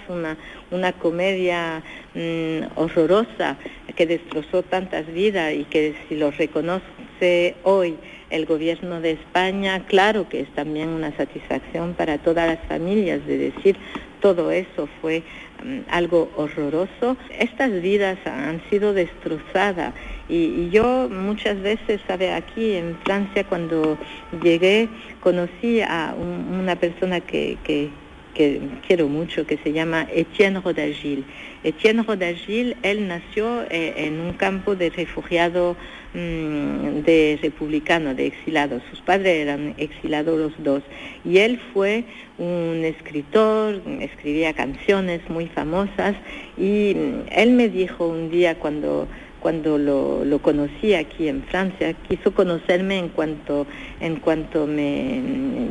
una, 0.09 0.37
una 0.71 0.93
comedia 0.93 1.83
mm, 2.13 2.77
horrorosa 2.79 3.57
que 3.95 4.05
destrozó 4.05 4.63
tantas 4.63 5.07
vidas 5.07 5.53
y 5.53 5.65
que 5.65 5.95
si 6.07 6.15
lo 6.15 6.31
reconoce 6.31 7.55
hoy 7.63 7.97
el 8.29 8.45
gobierno 8.45 8.99
de 8.99 9.11
España, 9.11 9.85
claro 9.85 10.27
que 10.27 10.41
es 10.41 10.49
también 10.55 10.89
una 10.89 11.15
satisfacción 11.15 11.93
para 11.93 12.17
todas 12.17 12.47
las 12.47 12.59
familias 12.67 13.25
de 13.27 13.37
decir 13.37 13.77
todo 14.21 14.51
eso 14.51 14.87
fue 15.01 15.21
mm, 15.63 15.79
algo 15.89 16.31
horroroso. 16.37 17.17
Estas 17.37 17.81
vidas 17.81 18.17
han 18.25 18.61
sido 18.69 18.93
destrozadas 18.93 19.93
y, 20.29 20.69
yo 20.69 21.09
muchas 21.09 21.59
veces, 21.61 21.99
sabe, 22.07 22.31
aquí 22.31 22.73
en 22.73 22.97
Francia 23.03 23.43
cuando 23.43 23.97
llegué 24.41 24.87
conocí 25.21 25.81
a 25.81 26.15
una 26.17 26.75
persona 26.77 27.19
que, 27.19 27.57
que 27.63 27.89
que 28.33 28.61
quiero 28.87 29.07
mucho, 29.07 29.45
que 29.45 29.57
se 29.57 29.71
llama 29.71 30.07
Etienne 30.13 30.59
Rodagil. 30.59 31.25
Etienne 31.63 32.03
Rodagil, 32.03 32.75
él 32.83 33.07
nació 33.07 33.63
eh, 33.69 33.93
en 33.97 34.19
un 34.19 34.33
campo 34.33 34.75
de 34.75 34.89
refugiados 34.89 35.77
mm, 36.13 37.01
de 37.05 37.39
republicanos, 37.41 38.17
de 38.17 38.27
exilados. 38.27 38.83
Sus 38.89 39.01
padres 39.01 39.41
eran 39.41 39.73
exilados 39.77 40.37
los 40.37 40.63
dos. 40.63 40.83
Y 41.23 41.37
él 41.37 41.59
fue 41.73 42.03
un 42.37 42.83
escritor, 42.83 43.81
escribía 44.01 44.53
canciones 44.53 45.21
muy 45.29 45.47
famosas 45.47 46.15
y 46.57 46.95
mm, 46.95 47.29
él 47.31 47.51
me 47.51 47.69
dijo 47.69 48.07
un 48.07 48.29
día 48.29 48.55
cuando 48.55 49.07
cuando 49.43 49.77
lo, 49.77 50.23
lo, 50.23 50.39
conocí 50.39 50.93
aquí 50.93 51.27
en 51.27 51.43
Francia, 51.43 51.93
quiso 52.07 52.33
conocerme 52.33 52.97
en 52.97 53.09
cuanto, 53.09 53.67
en 53.99 54.15
cuanto 54.15 54.65
me 54.67 55.21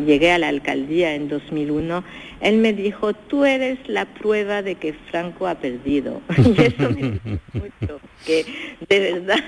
llegué 0.06 0.30
a 0.30 0.38
la 0.38 0.48
alcaldía 0.48 1.14
en 1.14 1.30
2001, 1.30 2.04
él 2.42 2.58
me 2.58 2.72
dijo, 2.72 3.14
tú 3.14 3.44
eres 3.44 3.78
la 3.86 4.04
prueba 4.04 4.62
de 4.62 4.74
que 4.74 4.92
Franco 4.92 5.46
ha 5.46 5.54
perdido. 5.54 6.20
y 6.36 6.60
eso 6.60 6.90
me 6.90 7.20
mucho, 7.52 8.00
que 8.26 8.44
de 8.88 8.98
verdad, 8.98 9.44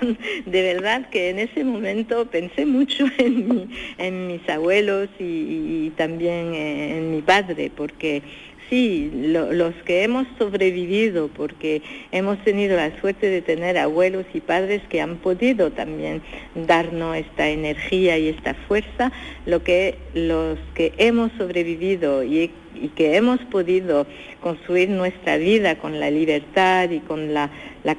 de 0.47 0.63
verdad 0.63 1.11
que 1.11 1.31
en 1.31 1.41
ese 1.41 1.65
momento 1.65 2.27
pensé 2.27 2.65
mucho 2.65 3.05
en, 3.19 3.49
mi, 3.49 3.69
en 3.99 4.29
mis 4.29 4.49
abuelos 4.49 5.09
y 5.19 5.91
también 5.97 6.55
en 6.55 7.11
mi 7.11 7.21
padre, 7.21 7.71
porque 7.75 8.23
sí, 8.69 9.11
los 9.13 9.75
que 9.85 10.03
hemos 10.03 10.27
sobrevivido, 10.39 11.29
porque 11.29 11.83
hemos 12.13 12.43
tenido 12.45 12.77
la 12.77 12.99
suerte 13.01 13.29
de 13.29 13.43
tener 13.43 13.79
abuelos 13.79 14.27
y 14.35 14.41
padres 14.41 14.83
que 14.89 15.01
han 15.01 15.17
podido 15.17 15.71
también 15.71 16.23
darnos 16.55 17.17
esta 17.17 17.49
energía 17.49 18.19
y 18.19 18.29
esta 18.29 18.55
fuerza, 18.55 19.13
lo 19.47 19.63
que 19.63 19.97
los 20.15 20.59
que 20.75 20.93
hemos 20.99 21.33
sobrevivido 21.39 22.25
y, 22.25 22.51
que 22.97 23.17
hemos 23.17 23.39
podido 23.53 24.05
construir 24.41 24.91
nuestra 24.91 25.37
vida 25.37 25.77
con 25.79 26.01
la 26.01 26.11
libertad 26.11 26.91
y 26.91 26.99
con 26.99 27.33
la, 27.33 27.51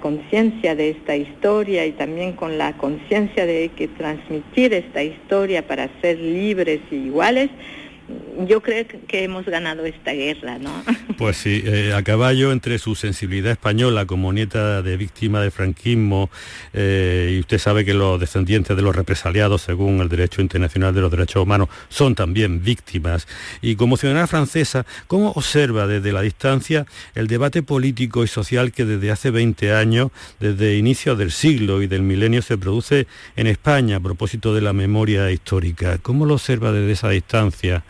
conciencia 0.01 0.75
de 0.75 0.89
esta 0.89 1.15
historia 1.15 1.85
y 1.85 1.93
también 1.93 2.33
con 2.33 2.57
la 2.57 2.75
conciencia 2.75 3.45
de 3.45 3.69
que 3.69 3.87
transmitir 3.87 4.73
esta 4.73 5.01
historia 5.01 5.65
para 5.65 5.89
ser 6.01 6.19
libres 6.19 6.81
y 6.91 6.95
iguales, 6.95 7.49
yo 8.47 8.61
creo 8.61 8.85
que 9.07 9.23
hemos 9.23 9.45
ganado 9.45 9.85
esta 9.85 10.11
guerra, 10.11 10.57
¿no? 10.59 10.71
Pues 11.17 11.37
sí, 11.37 11.63
eh, 11.65 11.93
a 11.93 12.03
caballo 12.03 12.51
entre 12.51 12.77
su 12.77 12.93
sensibilidad 12.93 13.53
española 13.53 14.05
como 14.05 14.33
nieta 14.33 14.81
de 14.81 14.97
víctima 14.97 15.39
del 15.39 15.51
franquismo, 15.51 16.29
eh, 16.73 17.35
y 17.35 17.39
usted 17.39 17.57
sabe 17.57 17.85
que 17.85 17.93
los 17.93 18.19
descendientes 18.19 18.75
de 18.75 18.83
los 18.83 18.93
represaliados, 18.93 19.61
según 19.61 20.01
el 20.01 20.09
derecho 20.09 20.41
internacional 20.41 20.93
de 20.93 21.01
los 21.01 21.09
derechos 21.09 21.41
humanos, 21.41 21.69
son 21.87 22.15
también 22.15 22.61
víctimas. 22.61 23.27
Y 23.61 23.77
como 23.77 23.95
ciudadana 23.95 24.27
francesa, 24.27 24.85
¿cómo 25.07 25.31
observa 25.31 25.87
desde 25.87 26.11
la 26.11 26.21
distancia 26.21 26.85
el 27.13 27.27
debate 27.27 27.63
político 27.63 28.23
y 28.23 28.27
social 28.27 28.73
que 28.73 28.83
desde 28.83 29.11
hace 29.11 29.31
20 29.31 29.73
años, 29.73 30.11
desde 30.41 30.77
inicios 30.77 31.17
del 31.17 31.31
siglo 31.31 31.81
y 31.81 31.87
del 31.87 32.01
milenio, 32.01 32.41
se 32.41 32.57
produce 32.57 33.07
en 33.37 33.47
España 33.47 33.97
a 33.97 33.99
propósito 34.01 34.53
de 34.53 34.61
la 34.61 34.73
memoria 34.73 35.31
histórica? 35.31 35.97
¿Cómo 35.99 36.25
lo 36.25 36.33
observa 36.33 36.73
desde 36.73 36.91
esa 36.91 37.09
distancia? 37.09 37.85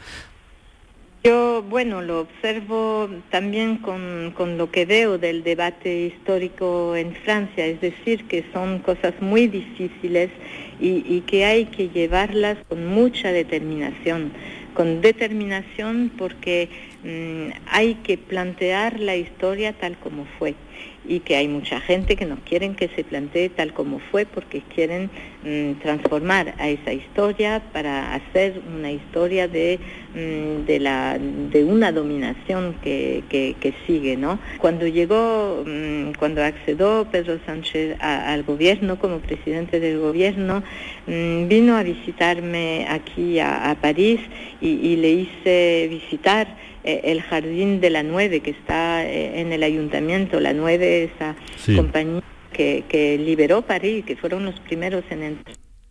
Yo, 1.25 1.63
bueno, 1.67 2.03
lo 2.03 2.19
observo 2.19 3.09
también 3.31 3.77
con, 3.77 4.31
con, 4.37 4.59
lo 4.59 4.69
que 4.69 4.85
veo 4.85 5.17
del 5.17 5.43
debate 5.43 6.05
histórico 6.05 6.95
en 6.95 7.15
Francia, 7.15 7.65
es 7.65 7.81
decir, 7.81 8.27
que 8.27 8.45
son 8.53 8.77
cosas 8.77 9.15
muy 9.21 9.47
difíciles 9.47 10.29
y, 10.79 11.03
y 11.11 11.21
que 11.21 11.45
hay 11.45 11.65
que 11.65 11.89
llevarlas 11.89 12.59
con 12.69 12.85
mucha 12.85 13.31
determinación, 13.31 14.33
con 14.75 15.01
determinación 15.01 16.11
porque 16.15 16.69
mm, 17.05 17.49
hay 17.67 17.95
que 17.95 18.17
plantear 18.17 18.99
la 18.99 19.15
historia 19.15 19.73
tal 19.73 19.97
como 19.97 20.25
fue 20.37 20.55
y 21.07 21.19
que 21.19 21.35
hay 21.35 21.47
mucha 21.47 21.79
gente 21.79 22.15
que 22.15 22.25
no 22.25 22.37
quieren 22.45 22.75
que 22.75 22.87
se 22.89 23.03
plantee 23.03 23.49
tal 23.49 23.73
como 23.73 23.99
fue 23.99 24.25
porque 24.25 24.61
quieren 24.73 25.09
mm, 25.43 25.79
transformar 25.81 26.55
a 26.57 26.69
esa 26.69 26.93
historia 26.93 27.61
para 27.73 28.13
hacer 28.15 28.61
una 28.75 28.91
historia 28.91 29.47
de, 29.47 29.79
mm, 30.13 30.65
de, 30.65 30.79
la, 30.79 31.17
de 31.19 31.63
una 31.63 31.91
dominación 31.91 32.75
que, 32.81 33.23
que, 33.29 33.73
sigue. 33.87 34.15
¿no? 34.17 34.39
Cuando 34.59 34.87
llegó, 34.87 35.63
cuando 36.17 36.43
accedió 36.43 37.07
Pedro 37.11 37.39
Sánchez 37.45 37.97
al 37.99 38.43
gobierno 38.43 38.97
como 38.97 39.19
presidente 39.19 39.79
del 39.79 39.99
gobierno, 39.99 40.63
vino 41.07 41.75
a 41.75 41.83
visitarme 41.83 42.87
aquí 42.89 43.39
a, 43.39 43.75
París 43.81 44.19
y, 44.61 44.69
y 44.69 44.95
le 44.95 45.09
hice 45.09 45.87
visitar 45.89 46.47
eh, 46.85 47.01
el 47.05 47.21
Jardín 47.23 47.81
de 47.81 47.89
la 47.89 48.03
Nueve, 48.03 48.41
que 48.41 48.51
está 48.51 49.03
eh, 49.03 49.41
en 49.41 49.51
el 49.51 49.63
ayuntamiento, 49.63 50.39
la 50.39 50.53
Nueve, 50.53 51.05
esa 51.05 51.35
compañía 51.75 52.21
que, 52.53 53.17
liberó 53.19 53.63
París, 53.63 54.05
que 54.05 54.15
fueron 54.15 54.45
los 54.45 54.59
primeros 54.61 55.03
en 55.09 55.39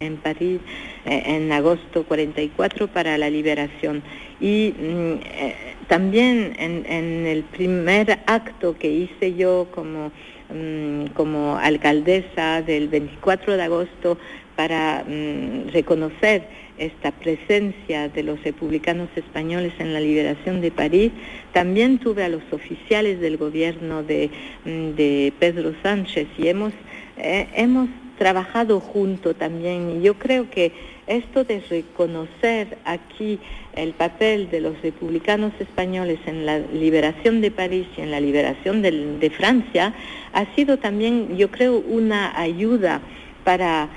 en 0.01 0.17
París 0.19 0.61
eh, 1.05 1.23
en 1.27 1.51
agosto 1.51 2.05
44 2.05 2.89
para 2.89 3.19
la 3.19 3.29
liberación. 3.29 4.03
Y 4.41 4.73
mm, 4.79 5.87
también 5.89 6.55
en, 6.59 7.27
el 7.27 7.43
primer 7.43 8.21
acto 8.27 8.77
que 8.79 8.89
hice 8.89 9.35
yo 9.35 9.69
como, 9.75 10.13
mm, 10.51 11.07
como 11.15 11.57
alcaldesa 11.57 12.63
del 12.63 12.89
24 12.89 13.57
de 13.57 13.63
agosto 13.63 14.19
para 14.55 15.05
mm, 15.07 15.71
reconocer 15.73 16.47
esta 16.79 17.13
presencia 17.13 18.09
de 18.09 18.23
los 18.23 18.43
republicanos 18.43 19.09
españoles 19.17 19.73
en 19.79 19.93
la 19.93 20.01
liberación 20.01 20.61
de 20.61 20.71
París, 20.71 21.13
también 21.53 21.99
tuve 21.99 22.25
a 22.25 22.29
los 22.29 22.43
oficiales 22.51 23.21
del 23.21 23.37
gobierno 23.37 24.03
de, 24.03 24.31
mm, 24.65 25.39
Pedro 25.39 25.75
Sánchez 25.83 26.27
y 26.39 26.49
hemos, 26.49 26.73
eh, 27.17 27.47
hemos 27.55 27.89
trabajado 28.19 28.81
junto 28.81 29.35
también. 29.35 29.99
Y 29.99 30.03
yo 30.03 30.15
creo 30.15 30.51
que 30.51 30.73
esto 31.07 31.45
de 31.45 31.61
reconocer 31.61 32.79
aquí 32.85 33.39
el 33.75 33.93
papel 33.93 34.51
de 34.51 34.61
los 34.61 34.81
republicanos 34.83 35.53
españoles 35.59 36.19
en 36.27 36.47
la 36.47 36.59
liberación 36.59 37.41
de 37.41 37.51
París 37.51 37.87
y 37.97 38.01
en 38.01 38.11
la 38.11 38.21
liberación 38.21 38.83
de 38.83 39.31
Francia 39.37 39.93
ha 40.33 40.55
sido 40.55 40.79
también, 40.79 41.37
yo 41.37 41.51
creo, 41.51 41.79
una 41.79 42.39
ayuda 42.39 43.01
para 43.45 43.89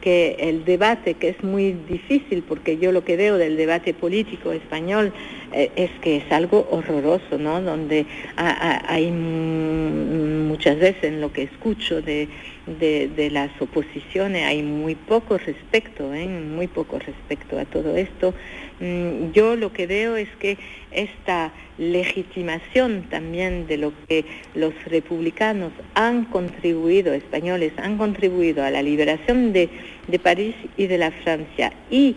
que 0.00 0.36
el 0.40 0.64
debate, 0.64 1.14
que 1.14 1.28
es 1.28 1.42
muy 1.44 1.72
difícil, 1.72 2.42
porque 2.42 2.78
yo 2.78 2.90
lo 2.90 3.04
que 3.04 3.16
veo 3.16 3.38
del 3.38 3.56
debate 3.56 3.94
político 3.94 4.52
español 4.52 5.12
eh, 5.52 5.70
es 5.76 5.90
que 6.00 6.16
es 6.16 6.32
algo 6.32 6.66
horroroso, 6.70 7.38
¿no? 7.38 7.60
Donde 7.60 8.06
hay 8.36 9.10
muchas 9.10 10.78
veces 10.78 11.04
en 11.04 11.20
lo 11.20 11.32
que 11.32 11.44
escucho 11.44 12.02
de, 12.02 12.28
de, 12.66 13.28
las 13.32 13.50
oposiciones, 13.60 14.44
hay 14.44 14.62
muy 14.62 14.94
poco 14.94 15.38
respecto, 15.38 16.14
¿eh? 16.14 16.26
muy 16.26 16.66
poco 16.66 16.98
respecto 16.98 17.58
a 17.58 17.64
todo 17.64 17.96
esto. 17.96 18.34
Mm, 18.80 19.32
yo 19.32 19.56
lo 19.56 19.72
que 19.72 19.86
veo 19.86 20.16
es 20.16 20.28
que 20.38 20.58
esta 20.90 21.52
legitimación 21.78 23.06
también 23.10 23.66
de 23.66 23.78
lo 23.78 23.92
que 24.06 24.24
los 24.54 24.72
republicanos 24.84 25.72
han 25.94 26.26
contribuido, 26.26 27.12
españoles 27.14 27.72
han 27.78 27.98
contribuido 27.98 28.62
a 28.64 28.70
la 28.70 28.82
liberación 28.82 29.52
de, 29.52 29.68
de 30.06 30.18
París 30.18 30.54
y 30.76 30.86
de 30.86 30.98
la 30.98 31.10
Francia 31.10 31.72
y 31.90 32.16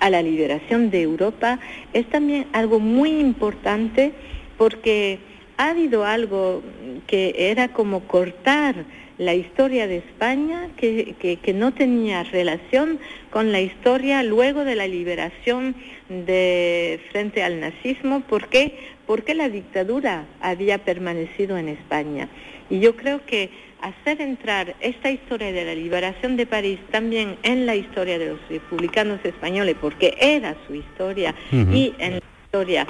a 0.00 0.10
la 0.10 0.20
liberación 0.20 0.90
de 0.90 1.02
Europa, 1.02 1.58
es 1.94 2.06
también 2.10 2.46
algo 2.52 2.80
muy 2.80 3.18
importante 3.18 4.12
porque 4.58 5.18
ha 5.56 5.70
habido 5.70 6.04
algo 6.04 6.62
que 7.06 7.34
era 7.50 7.68
como 7.68 8.00
cortar 8.00 8.84
la 9.18 9.34
historia 9.34 9.86
de 9.86 9.98
España 9.98 10.68
que, 10.76 11.14
que, 11.42 11.52
no 11.54 11.72
tenía 11.72 12.22
relación 12.24 12.98
con 13.30 13.50
la 13.52 13.60
historia 13.60 14.22
luego 14.22 14.64
de 14.64 14.76
la 14.76 14.86
liberación 14.86 15.74
de 16.08 17.00
frente 17.10 17.42
al 17.42 17.60
nazismo. 17.60 18.20
¿Por 18.20 18.48
qué? 18.48 18.76
Porque 19.06 19.34
la 19.34 19.48
dictadura 19.48 20.26
había 20.40 20.78
permanecido 20.78 21.56
en 21.56 21.68
España. 21.68 22.28
Y 22.68 22.80
yo 22.80 22.96
creo 22.96 23.24
que 23.24 23.50
hacer 23.80 24.20
entrar 24.20 24.74
esta 24.80 25.10
historia 25.10 25.52
de 25.52 25.64
la 25.64 25.74
liberación 25.74 26.36
de 26.36 26.46
París 26.46 26.80
también 26.90 27.36
en 27.42 27.66
la 27.66 27.76
historia 27.76 28.18
de 28.18 28.30
los 28.30 28.48
republicanos 28.48 29.20
españoles, 29.24 29.76
porque 29.80 30.16
era 30.20 30.56
su 30.66 30.74
historia, 30.74 31.34
y 31.52 31.94
en 31.98 32.20
historia 32.46 32.86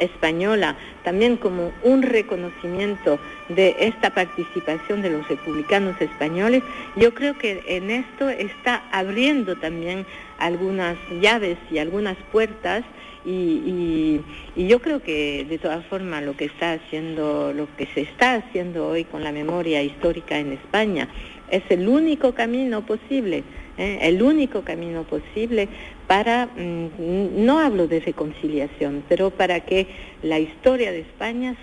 española, 0.00 0.76
también 1.04 1.36
como 1.36 1.72
un 1.84 2.02
reconocimiento 2.02 3.18
de 3.48 3.76
esta 3.78 4.10
participación 4.10 5.02
de 5.02 5.10
los 5.10 5.26
republicanos 5.28 6.00
españoles, 6.00 6.62
yo 6.96 7.14
creo 7.14 7.38
que 7.38 7.62
en 7.66 7.90
esto 7.90 8.28
está 8.28 8.82
abriendo 8.90 9.56
también 9.56 10.04
algunas 10.38 10.96
llaves 11.20 11.56
y 11.70 11.78
algunas 11.78 12.16
puertas 12.32 12.84
y, 13.24 14.20
yo 14.56 14.80
creo 14.80 15.00
que 15.00 15.46
de 15.48 15.58
todas 15.58 15.84
formas 15.86 16.24
lo 16.24 16.36
que 16.36 16.46
está 16.46 16.72
haciendo, 16.72 17.52
lo 17.52 17.68
que 17.76 17.86
se 17.94 18.00
está 18.02 18.34
haciendo 18.34 18.88
hoy 18.88 19.04
con 19.04 19.22
la 19.22 19.32
memoria 19.32 19.82
histórica 19.82 20.38
en 20.38 20.52
España 20.52 21.08
es 21.50 21.62
el 21.70 21.88
único 21.88 22.34
camino 22.34 22.84
posible, 22.84 23.44
¿eh? 23.78 23.98
el 24.02 24.22
único 24.22 24.62
camino 24.62 25.04
posible 25.04 25.68
para, 26.08 26.46
mm, 26.46 27.44
no 27.44 27.60
hablo 27.60 27.86
de 27.86 28.00
reconciliación, 28.00 29.04
pero 29.08 29.30
para 29.30 29.60
que 29.60 29.86
la 30.22 30.40
historia 30.40 30.90
de 30.90 31.00
España 31.00 31.54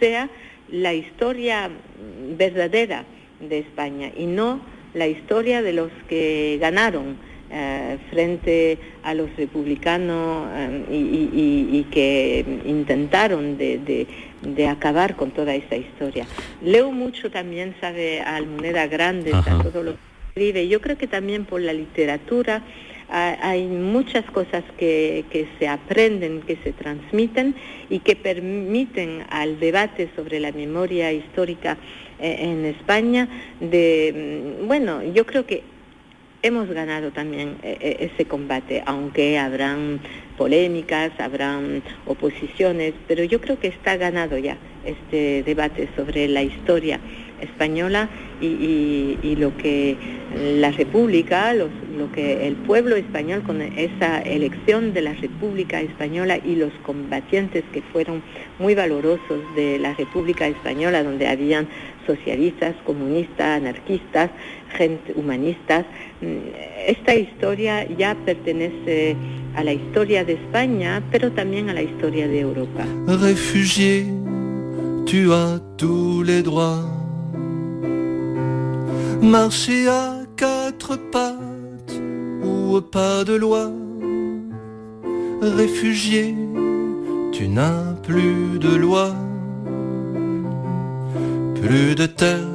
sea 0.00 0.28
la 0.70 0.94
historia 0.94 1.70
verdadera 2.36 3.04
de 3.40 3.58
España 3.58 4.10
y 4.16 4.26
no 4.26 4.60
la 4.94 5.06
historia 5.06 5.60
de 5.60 5.74
los 5.74 5.90
que 6.08 6.56
ganaron 6.60 7.16
eh, 7.50 7.98
frente 8.10 8.78
a 9.02 9.12
los 9.12 9.36
republicanos 9.36 10.48
eh, 10.54 10.84
y, 10.90 11.86
que 11.90 12.44
intentaron 12.64 13.58
de, 13.58 14.06
acabar 14.68 15.14
con 15.14 15.30
toda 15.30 15.54
esta 15.54 15.76
historia. 15.76 16.26
Leo 16.62 16.90
mucho 16.90 17.30
también, 17.30 17.74
sabe, 17.80 18.22
a 18.22 18.36
Almoneda 18.36 18.86
Grande, 18.86 19.32
a 19.34 19.62
todo 19.62 19.82
lo 19.82 19.92
que 19.92 19.98
escribe. 20.28 20.68
Yo 20.68 20.80
creo 20.80 20.96
que 20.96 21.06
también 21.06 21.44
por 21.44 21.60
la 21.60 21.74
literatura 21.74 22.62
hay 23.14 23.66
muchas 23.66 24.24
cosas 24.26 24.64
que, 24.76 25.24
se 25.58 25.68
aprenden, 25.68 26.42
que 26.42 26.56
se 26.64 26.72
transmiten 26.72 27.54
y 27.88 28.00
que 28.00 28.16
permiten 28.16 29.24
al 29.30 29.60
debate 29.60 30.10
sobre 30.16 30.40
la 30.40 30.50
memoria 30.50 31.12
histórica 31.12 31.76
eh, 32.18 32.38
en 32.40 32.64
España 32.64 33.28
de, 33.60 34.58
mm, 34.62 34.66
bueno, 34.66 35.02
yo 35.02 35.24
creo 35.26 35.46
que 35.46 35.62
hemos 36.42 36.68
ganado 36.68 37.12
también 37.12 37.56
eh, 37.62 37.78
eh, 37.80 38.10
ese 38.12 38.26
combate, 38.26 38.82
aunque 38.84 39.38
habrán 39.38 40.00
polémicas, 40.36 41.12
habrán 41.18 41.82
oposiciones, 42.06 42.94
pero 43.06 43.22
yo 43.22 43.40
creo 43.40 43.58
que 43.60 43.68
está 43.68 43.96
ganado 43.96 44.36
ya 44.38 44.58
este 44.84 45.42
debate 45.44 45.88
sobre 45.96 46.28
la 46.28 46.42
historia 46.42 47.00
española 47.44 48.08
y, 48.40 49.36
lo 49.38 49.56
que 49.56 49.96
la 50.60 50.70
República, 50.70 51.54
lo 51.54 51.68
que 52.12 52.46
el 52.46 52.54
pueblo 52.56 52.96
español 52.96 53.42
con 53.42 53.62
esa 53.62 54.20
elección 54.20 54.92
de 54.92 55.02
la 55.02 55.14
República 55.14 55.80
Española 55.80 56.38
y 56.38 56.56
los 56.56 56.72
combatientes 56.84 57.64
que 57.72 57.82
fueron 57.82 58.22
muy 58.58 58.74
valorosos 58.74 59.40
de 59.56 59.78
la 59.78 59.94
República 59.94 60.46
Española, 60.46 61.02
donde 61.02 61.28
habían 61.28 61.68
socialistas, 62.06 62.74
comunistas, 62.84 63.60
anarquistas, 63.60 64.30
gente 64.76 65.12
humanistas. 65.14 65.86
Mm, 66.20 66.36
esta 66.86 67.14
historia 67.14 67.86
ya 67.96 68.14
pertenece 68.14 69.16
a 69.54 69.64
la 69.64 69.72
historia 69.72 70.24
de 70.24 70.34
España, 70.34 71.02
pero 71.10 71.32
también 71.32 71.70
a 71.70 71.74
la 71.74 71.82
historia 71.82 72.28
de 72.28 72.40
Europa. 72.40 72.84
Réfugié, 73.06 74.04
tu 75.06 75.32
as 75.32 75.60
tous 75.76 76.22
les 76.22 76.42
droits. 76.42 77.03
Marcher 79.24 79.88
à 79.88 80.18
quatre 80.36 80.96
pattes 81.10 82.00
ou 82.42 82.80
pas 82.80 83.24
de 83.24 83.34
loi. 83.34 83.72
Réfugié, 85.40 86.36
tu 87.32 87.48
n'as 87.48 87.94
plus 88.02 88.58
de 88.58 88.74
loi 88.76 89.14
plus 91.64 91.94
de 91.94 92.06
terre 92.06 92.53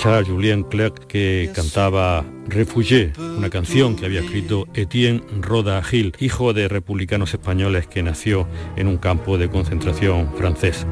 escuchar 0.00 0.24
Julien 0.26 0.62
Clerc 0.62 1.06
que 1.08 1.50
cantaba 1.54 2.24
Refugié, 2.48 3.12
una 3.36 3.50
canción 3.50 3.96
que 3.96 4.06
había 4.06 4.20
escrito 4.20 4.66
Etienne 4.72 5.22
Roda 5.42 5.82
Gil, 5.82 6.14
hijo 6.20 6.54
de 6.54 6.68
republicanos 6.68 7.34
españoles 7.34 7.86
que 7.86 8.02
nació 8.02 8.48
en 8.76 8.88
un 8.88 8.96
campo 8.96 9.36
de 9.36 9.50
concentración 9.50 10.32
francés. 10.38 10.86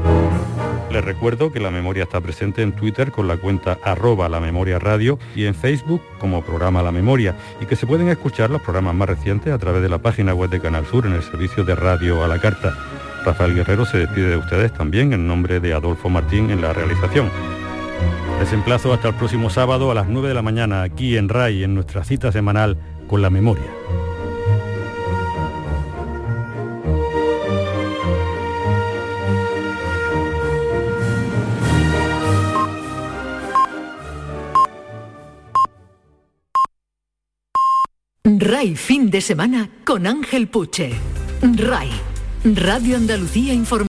Les 0.93 1.03
recuerdo 1.03 1.51
que 1.51 1.59
la 1.59 1.71
memoria 1.71 2.03
está 2.03 2.21
presente 2.21 2.61
en 2.61 2.73
Twitter 2.73 3.11
con 3.11 3.29
la 3.29 3.39
cuenta 3.39 3.79
arroba 3.83 4.29
la 4.29 4.41
memoria 4.41 4.79
radio 4.79 5.19
y 5.35 5.47
en 5.47 5.55
Facebook 5.55 6.03
como 6.19 6.43
programa 6.43 6.83
La 6.83 6.93
Memoria 6.93 7.35
y 7.63 7.65
que 7.65 7.77
se 7.77 7.87
pueden 7.87 8.11
escuchar 8.11 8.51
los 8.51 8.61
programas 8.61 8.95
más 8.95 9.09
recientes 9.09 9.55
a 9.55 9.59
través 9.59 9.81
de 9.81 9.89
la 9.89 10.03
página 10.03 10.35
web 10.35 10.51
de 10.51 10.61
Canal 10.61 10.85
Sur 10.85 11.07
en 11.07 11.15
el 11.15 11.23
servicio 11.23 11.65
de 11.65 11.75
radio 11.75 12.23
a 12.23 12.29
la 12.29 12.39
carta. 12.39 12.77
Rafael 13.25 13.55
Guerrero 13.55 13.87
se 13.87 13.97
despide 13.97 14.29
de 14.29 14.37
ustedes 14.37 14.71
también 14.75 15.15
en 15.15 15.27
nombre 15.27 15.61
de 15.61 15.73
Adolfo 15.73 16.11
Martín 16.11 16.51
en 16.51 16.61
la 16.61 16.75
realización. 16.75 17.31
Les 18.39 18.53
emplazo 18.53 18.93
hasta 18.93 19.09
el 19.09 19.15
próximo 19.15 19.51
sábado 19.51 19.91
a 19.91 19.95
las 19.95 20.09
9 20.09 20.29
de 20.29 20.35
la 20.35 20.43
mañana 20.43 20.83
aquí 20.83 21.17
en 21.17 21.29
RAI 21.29 21.65
en 21.65 21.75
nuestra 21.75 22.05
cita 22.05 22.31
semanal 22.31 22.79
con 23.09 23.21
la 23.21 23.31
memoria. 23.31 23.67
RAI 38.25 38.77
fin 38.77 39.11
de 39.11 39.21
semana 39.21 39.69
con 39.85 40.07
Ángel 40.07 40.47
Puche. 40.47 40.93
RAI, 41.43 41.91
Radio 42.45 42.97
Andalucía 42.97 43.53
Información. 43.53 43.69